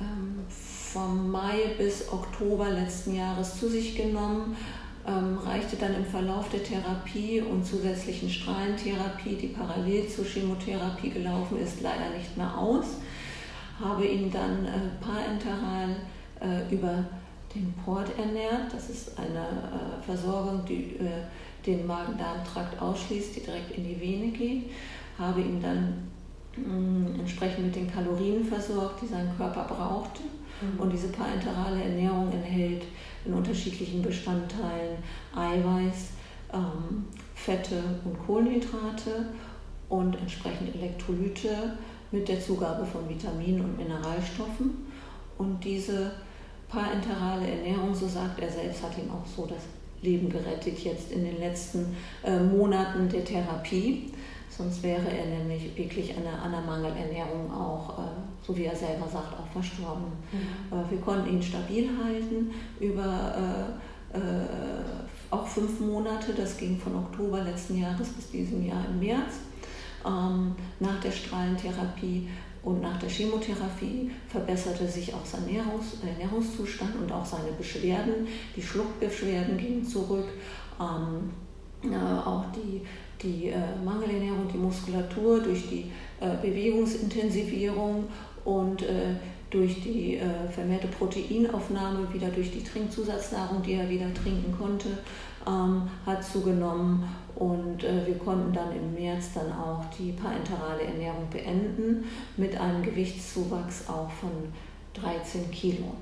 ähm, 0.00 0.44
vom 0.48 1.30
Mai 1.30 1.74
bis 1.76 2.10
Oktober 2.12 2.70
letzten 2.70 3.16
Jahres 3.16 3.58
zu 3.58 3.68
sich 3.68 3.96
genommen, 3.96 4.56
ähm, 5.06 5.38
reichte 5.38 5.76
dann 5.76 5.94
im 5.94 6.04
Verlauf 6.04 6.48
der 6.50 6.62
Therapie 6.62 7.40
und 7.40 7.64
zusätzlichen 7.64 8.30
Strahlentherapie, 8.30 9.36
die 9.36 9.48
parallel 9.48 10.08
zur 10.08 10.24
Chemotherapie 10.24 11.10
gelaufen 11.10 11.58
ist, 11.58 11.80
leider 11.80 12.10
nicht 12.16 12.36
mehr 12.36 12.56
aus. 12.56 12.86
Habe 13.80 14.06
ihn 14.06 14.30
dann 14.30 14.64
äh, 14.66 14.70
parenteral 15.00 15.96
äh, 16.40 16.74
über 16.74 17.04
den 17.54 17.72
Port 17.84 18.08
ernährt. 18.18 18.72
Das 18.72 18.90
ist 18.90 19.18
eine 19.18 19.38
äh, 19.38 20.02
Versorgung, 20.04 20.64
die 20.66 20.96
äh, 20.96 21.22
den 21.64 21.86
Magen-Darm-Trakt 21.86 22.80
ausschließt, 22.80 23.36
die 23.36 23.40
direkt 23.40 23.70
in 23.76 23.84
die 23.84 24.00
Vene 24.00 24.28
geht. 24.32 24.70
Habe 25.18 25.40
ihn 25.40 25.60
dann 25.60 26.08
mh, 26.56 27.20
entsprechend 27.20 27.66
mit 27.66 27.76
den 27.76 27.90
Kalorien 27.90 28.44
versorgt, 28.44 29.02
die 29.02 29.06
sein 29.06 29.30
Körper 29.36 29.64
brauchte. 29.64 30.22
Mhm. 30.60 30.80
Und 30.80 30.92
diese 30.92 31.08
parenterale 31.08 31.82
Ernährung 31.82 32.32
enthält 32.32 32.84
in 33.24 33.34
unterschiedlichen 33.34 34.02
Bestandteilen 34.02 34.98
Eiweiß, 35.34 36.10
ähm, 36.52 37.04
Fette 37.34 37.82
und 38.04 38.18
Kohlenhydrate 38.26 39.26
und 39.88 40.16
entsprechend 40.16 40.74
Elektrolyte 40.74 41.76
mit 42.10 42.28
der 42.28 42.40
Zugabe 42.40 42.84
von 42.84 43.08
Vitaminen 43.08 43.60
und 43.60 43.76
Mineralstoffen. 43.76 44.86
Und 45.36 45.62
diese 45.62 46.12
parenterale 46.68 47.46
Ernährung, 47.46 47.94
so 47.94 48.06
sagt 48.06 48.40
er 48.40 48.50
selbst, 48.50 48.82
hat 48.82 48.98
ihm 48.98 49.10
auch 49.10 49.26
so 49.26 49.46
das 49.46 49.62
Leben 50.02 50.28
gerettet 50.28 50.78
jetzt 50.80 51.12
in 51.12 51.24
den 51.24 51.38
letzten 51.38 51.96
äh, 52.22 52.38
Monaten 52.38 53.08
der 53.08 53.24
Therapie. 53.24 54.12
Sonst 54.48 54.82
wäre 54.82 55.08
er 55.08 55.26
nämlich 55.26 55.76
wirklich 55.76 56.16
an 56.16 56.26
einer, 56.26 56.42
einer 56.42 56.60
Mangelernährung 56.66 57.52
auch, 57.52 57.98
äh, 57.98 58.02
so 58.44 58.56
wie 58.56 58.64
er 58.64 58.74
selber 58.74 59.06
sagt, 59.06 59.34
auch 59.34 59.46
verstorben. 59.52 60.06
Mhm. 60.32 60.76
Äh, 60.76 60.90
wir 60.90 61.00
konnten 61.00 61.30
ihn 61.30 61.42
stabil 61.42 61.88
halten 62.02 62.50
über 62.80 63.34
äh, 64.12 64.16
äh, 64.16 64.20
auch 65.30 65.46
fünf 65.46 65.80
Monate. 65.80 66.32
Das 66.32 66.56
ging 66.56 66.78
von 66.78 66.96
Oktober 66.96 67.42
letzten 67.42 67.78
Jahres 67.78 68.08
bis 68.08 68.30
diesem 68.30 68.66
Jahr 68.66 68.84
im 68.88 68.98
März. 68.98 69.40
Ähm, 70.08 70.54
nach 70.80 71.00
der 71.00 71.12
Strahlentherapie 71.12 72.28
und 72.62 72.80
nach 72.80 72.98
der 72.98 73.08
Chemotherapie 73.08 74.10
verbesserte 74.28 74.88
sich 74.88 75.14
auch 75.14 75.24
sein 75.24 75.42
Ernährungs 75.46 75.98
Ernährungszustand 76.02 76.96
und 76.96 77.12
auch 77.12 77.24
seine 77.24 77.52
Beschwerden. 77.52 78.26
Die 78.56 78.62
Schluckbeschwerden 78.62 79.58
gingen 79.58 79.84
zurück. 79.84 80.28
Ähm, 80.80 81.30
äh, 81.92 81.96
auch 81.96 82.44
die 82.52 82.82
die 83.22 83.48
äh, 83.48 83.56
Mangelernährung, 83.84 84.48
die 84.52 84.58
Muskulatur, 84.58 85.40
durch 85.40 85.68
die 85.68 85.90
äh, 86.20 86.36
Bewegungsintensivierung 86.40 88.04
und 88.44 88.82
äh, 88.82 89.14
durch 89.50 89.80
die 89.80 90.16
äh, 90.16 90.48
vermehrte 90.50 90.88
Proteinaufnahme, 90.88 92.12
wieder 92.12 92.28
durch 92.28 92.50
die 92.50 92.62
Trinkzusatznahrung, 92.62 93.62
die 93.62 93.74
er 93.74 93.88
wieder 93.88 94.12
trinken 94.12 94.54
konnte, 94.58 94.88
ähm, 95.46 95.82
hat 96.04 96.22
zugenommen. 96.24 97.04
Und 97.34 97.84
äh, 97.84 98.06
wir 98.06 98.18
konnten 98.18 98.52
dann 98.52 98.74
im 98.76 98.94
März 98.94 99.32
dann 99.34 99.52
auch 99.52 99.84
die 99.98 100.12
parenterale 100.12 100.82
Ernährung 100.82 101.28
beenden 101.30 102.04
mit 102.36 102.60
einem 102.60 102.82
Gewichtszuwachs 102.82 103.88
auch 103.88 104.10
von 104.10 104.30
13 104.94 105.50
Kilo. 105.50 105.94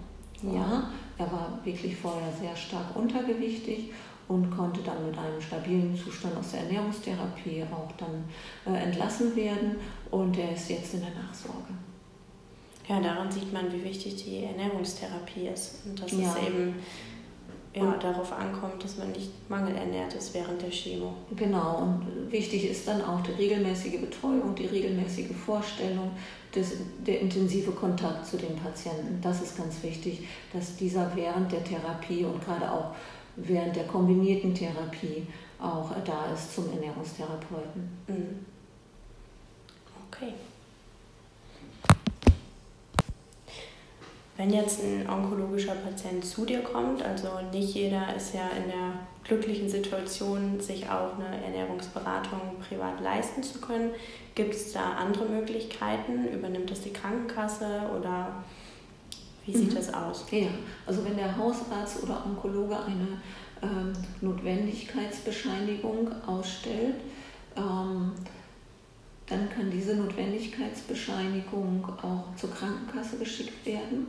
Ja, 0.43 0.91
er 1.19 1.33
war 1.33 1.59
wirklich 1.65 1.97
vorher 1.97 2.31
sehr 2.39 2.55
stark 2.55 2.95
untergewichtig 2.95 3.93
und 4.29 4.51
konnte 4.51 4.81
dann 4.83 5.07
mit 5.07 5.17
einem 5.17 5.41
stabilen 5.41 5.97
Zustand 5.97 6.37
aus 6.37 6.51
der 6.51 6.61
Ernährungstherapie 6.61 7.65
auch 7.73 7.91
dann 7.97 8.25
äh, 8.67 8.79
entlassen 8.79 9.35
werden 9.37 9.77
und 10.11 10.37
er 10.37 10.53
ist 10.53 10.69
jetzt 10.69 10.95
in 10.95 11.01
der 11.01 11.11
Nachsorge. 11.11 11.73
Ja, 12.89 13.01
daran 13.01 13.31
sieht 13.31 13.53
man, 13.53 13.73
wie 13.73 13.83
wichtig 13.83 14.25
die 14.25 14.45
Ernährungstherapie 14.45 15.49
ist 15.49 15.87
und 15.87 16.01
dass 16.01 16.13
ja. 16.13 16.19
es 16.19 16.47
eben 16.47 16.75
ja, 17.75 17.97
darauf 17.99 18.33
ankommt, 18.33 18.83
dass 18.83 18.97
man 18.97 19.13
nicht 19.13 19.31
mangelernährt 19.51 20.15
ist 20.15 20.33
während 20.33 20.63
der 20.63 20.71
Chemo. 20.71 21.13
Genau, 21.37 21.79
und 21.79 22.33
wichtig 22.33 22.71
ist 22.71 22.89
dann 22.89 23.03
auch 23.03 23.21
die 23.23 23.33
regelmäßige 23.33 24.01
Betreuung, 24.01 24.55
die 24.55 24.67
regelmäßige 24.67 25.33
Vorstellung, 25.33 26.11
des, 26.55 26.73
der 27.07 27.21
intensive 27.21 27.73
Kontakt 27.73 28.25
zu 28.25 28.39
den 28.39 28.57
Patienten. 28.57 29.21
Das 29.21 29.43
ist 29.43 29.59
ganz 29.59 29.83
wichtig, 29.83 30.27
dass 30.53 30.77
dieser 30.77 31.15
während 31.15 31.53
der 31.53 31.63
Therapie 31.63 32.25
und 32.25 32.43
gerade 32.43 32.71
auch 32.71 32.95
während 33.37 33.77
der 33.77 33.85
kombinierten 33.85 34.55
Therapie 34.55 35.27
auch 35.61 35.91
da 36.05 36.33
ist 36.33 36.55
zum 36.55 36.71
Ernährungstherapeuten. 36.71 37.91
Mhm. 38.09 38.47
Okay. 40.09 40.33
Wenn 44.37 44.53
jetzt 44.53 44.83
ein 44.83 45.09
onkologischer 45.09 45.75
Patient 45.75 46.25
zu 46.25 46.45
dir 46.45 46.61
kommt, 46.61 47.03
also 47.03 47.29
nicht 47.53 47.75
jeder 47.75 48.15
ist 48.15 48.35
ja 48.35 48.49
in 48.49 48.69
der 48.69 48.93
glücklichen 49.25 49.69
Situation, 49.69 50.61
sich 50.61 50.89
auch 50.89 51.15
eine 51.19 51.43
Ernährungsberatung 51.43 52.41
privat 52.69 53.01
leisten 53.01 53.43
zu 53.43 53.61
können, 53.61 53.91
gibt 54.35 54.55
es 54.55 54.73
da 54.73 54.93
andere 54.93 55.25
Möglichkeiten? 55.25 56.29
Übernimmt 56.29 56.71
das 56.71 56.83
die 56.83 56.93
Krankenkasse 56.93 57.91
oder 57.99 58.45
wie 59.47 59.57
sieht 59.57 59.71
mhm. 59.71 59.77
das 59.77 59.95
aus? 59.95 60.27
Ja, 60.31 60.49
also 60.87 61.05
wenn 61.05 61.17
der 61.17 61.37
Hausarzt 61.37 62.03
oder 62.03 62.23
Onkologe 62.27 62.77
eine 62.79 63.23
ähm, 63.63 63.93
Notwendigkeitsbescheinigung 64.21 66.11
ausstellt, 66.27 66.97
ähm, 67.57 68.13
dann 69.27 69.51
kann 69.51 69.71
diese 69.71 69.97
Notwendigkeitsbescheinigung 69.97 71.85
auch 72.03 72.35
zur 72.37 72.51
Krankenkasse 72.53 73.19
geschickt 73.19 73.67
werden. 73.67 74.07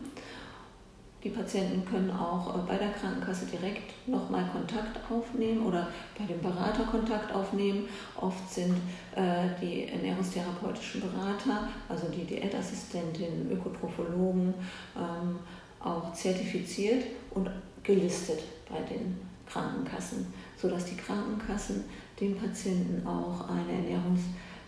Die 1.24 1.30
Patienten 1.30 1.84
können 1.84 2.12
auch 2.12 2.56
äh, 2.56 2.60
bei 2.68 2.78
der 2.78 2.92
Krankenkasse 2.92 3.48
direkt 3.48 4.08
nochmal 4.08 4.46
Kontakt 4.52 5.00
aufnehmen 5.12 5.66
oder 5.66 5.88
bei 6.18 6.26
dem 6.26 6.40
Berater 6.42 6.84
Kontakt 6.84 7.34
aufnehmen. 7.34 7.90
Oft 8.16 8.54
sind 8.54 8.76
äh, 9.16 9.50
die 9.60 9.88
ernährungstherapeutischen 9.88 11.02
Berater, 11.02 11.70
also 11.90 12.08
die 12.10 12.24
Diätassistentinnen, 12.24 13.52
Ökotrophologen, 13.52 14.54
ähm, 14.96 15.40
auch 15.80 16.14
zertifiziert 16.14 17.04
und 17.32 17.50
gelistet 17.82 18.44
bei 18.70 18.80
den 18.82 19.20
Krankenkassen, 19.48 20.28
sodass 20.56 20.86
die 20.86 20.98
Krankenkassen 20.98 21.86
dem 22.20 22.36
Patienten 22.36 23.06
auch 23.08 23.50
eine 23.50 23.88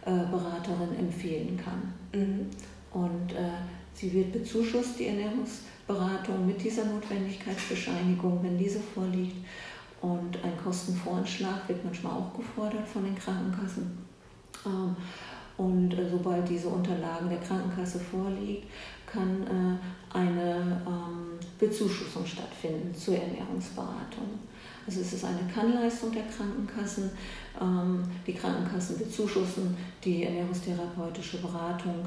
Ernährungsberaterin 0.06 0.96
empfehlen 0.98 1.60
kann. 1.64 1.94
Mhm. 2.14 2.48
Und 2.92 3.34
äh, 3.34 3.50
Sie 3.94 4.14
wird 4.14 4.32
bezuschusst, 4.32 4.98
die 4.98 5.08
Ernährungsberatung, 5.08 6.46
mit 6.46 6.64
dieser 6.64 6.86
Notwendigkeitsbescheinigung, 6.86 8.40
wenn 8.42 8.58
diese 8.58 8.80
vorliegt. 8.80 9.46
Und 10.02 10.38
ein 10.42 10.58
Kostenvoranschlag 10.64 11.68
wird 11.68 11.84
manchmal 11.84 12.14
auch 12.14 12.34
gefordert 12.34 12.88
von 12.88 13.04
den 13.04 13.16
Krankenkassen. 13.16 13.98
Ähm, 14.66 14.96
und 15.58 15.94
äh, 15.94 16.10
sobald 16.10 16.48
diese 16.48 16.70
Unterlagen 16.70 17.30
der 17.30 17.40
Krankenkasse 17.40 18.00
vorliegt, 18.00 18.68
kann 19.06 19.44
äh, 19.44 20.18
eine 20.18 20.82
ähm, 20.88 21.38
Bezuschussung 21.60 22.26
stattfinden 22.26 22.96
zur 22.96 23.16
Ernährungsberatung. 23.16 24.40
Also 24.90 25.02
es 25.02 25.14
ist 25.14 25.24
eine 25.24 25.48
Kannleistung 25.54 26.12
der 26.12 26.24
Krankenkassen. 26.24 27.12
Ähm, 27.62 28.04
die 28.26 28.34
Krankenkassen 28.34 28.98
bezuschussen 28.98 29.78
die 30.04 30.24
ernährungstherapeutische 30.24 31.38
Beratung 31.38 32.06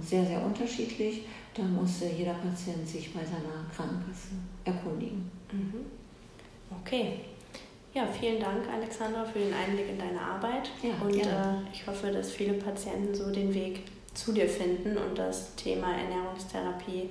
sehr, 0.00 0.24
sehr 0.24 0.42
unterschiedlich. 0.42 1.26
Da 1.54 1.62
muss 1.62 2.00
äh, 2.00 2.14
jeder 2.16 2.32
Patient 2.32 2.88
sich 2.88 3.12
bei 3.12 3.20
seiner 3.20 3.66
Krankenkasse 3.76 4.28
erkundigen. 4.64 5.30
Mhm. 5.52 5.84
Okay. 6.80 7.20
Ja, 7.92 8.06
vielen 8.06 8.40
Dank, 8.40 8.66
Alexandra, 8.74 9.22
für 9.22 9.40
den 9.40 9.52
Einblick 9.52 9.90
in 9.90 9.98
deine 9.98 10.18
Arbeit. 10.18 10.70
Ja, 10.82 10.94
und 11.06 11.14
äh, 11.14 11.70
ich 11.74 11.86
hoffe, 11.86 12.10
dass 12.10 12.30
viele 12.30 12.54
Patienten 12.54 13.14
so 13.14 13.30
den 13.30 13.52
Weg 13.52 13.82
zu 14.14 14.32
dir 14.32 14.48
finden 14.48 14.96
und 14.96 15.18
das 15.18 15.54
Thema 15.56 15.94
Ernährungstherapie 15.98 17.10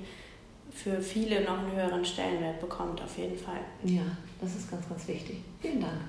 für 0.73 1.01
viele 1.01 1.43
noch 1.43 1.59
einen 1.59 1.71
höheren 1.73 2.03
Stellenwert 2.03 2.59
bekommt, 2.59 3.01
auf 3.01 3.17
jeden 3.17 3.37
Fall. 3.37 3.59
Ja, 3.83 4.03
das 4.39 4.55
ist 4.55 4.69
ganz, 4.69 4.87
ganz 4.87 5.07
wichtig. 5.07 5.37
Vielen 5.61 5.81
Dank. 5.81 6.01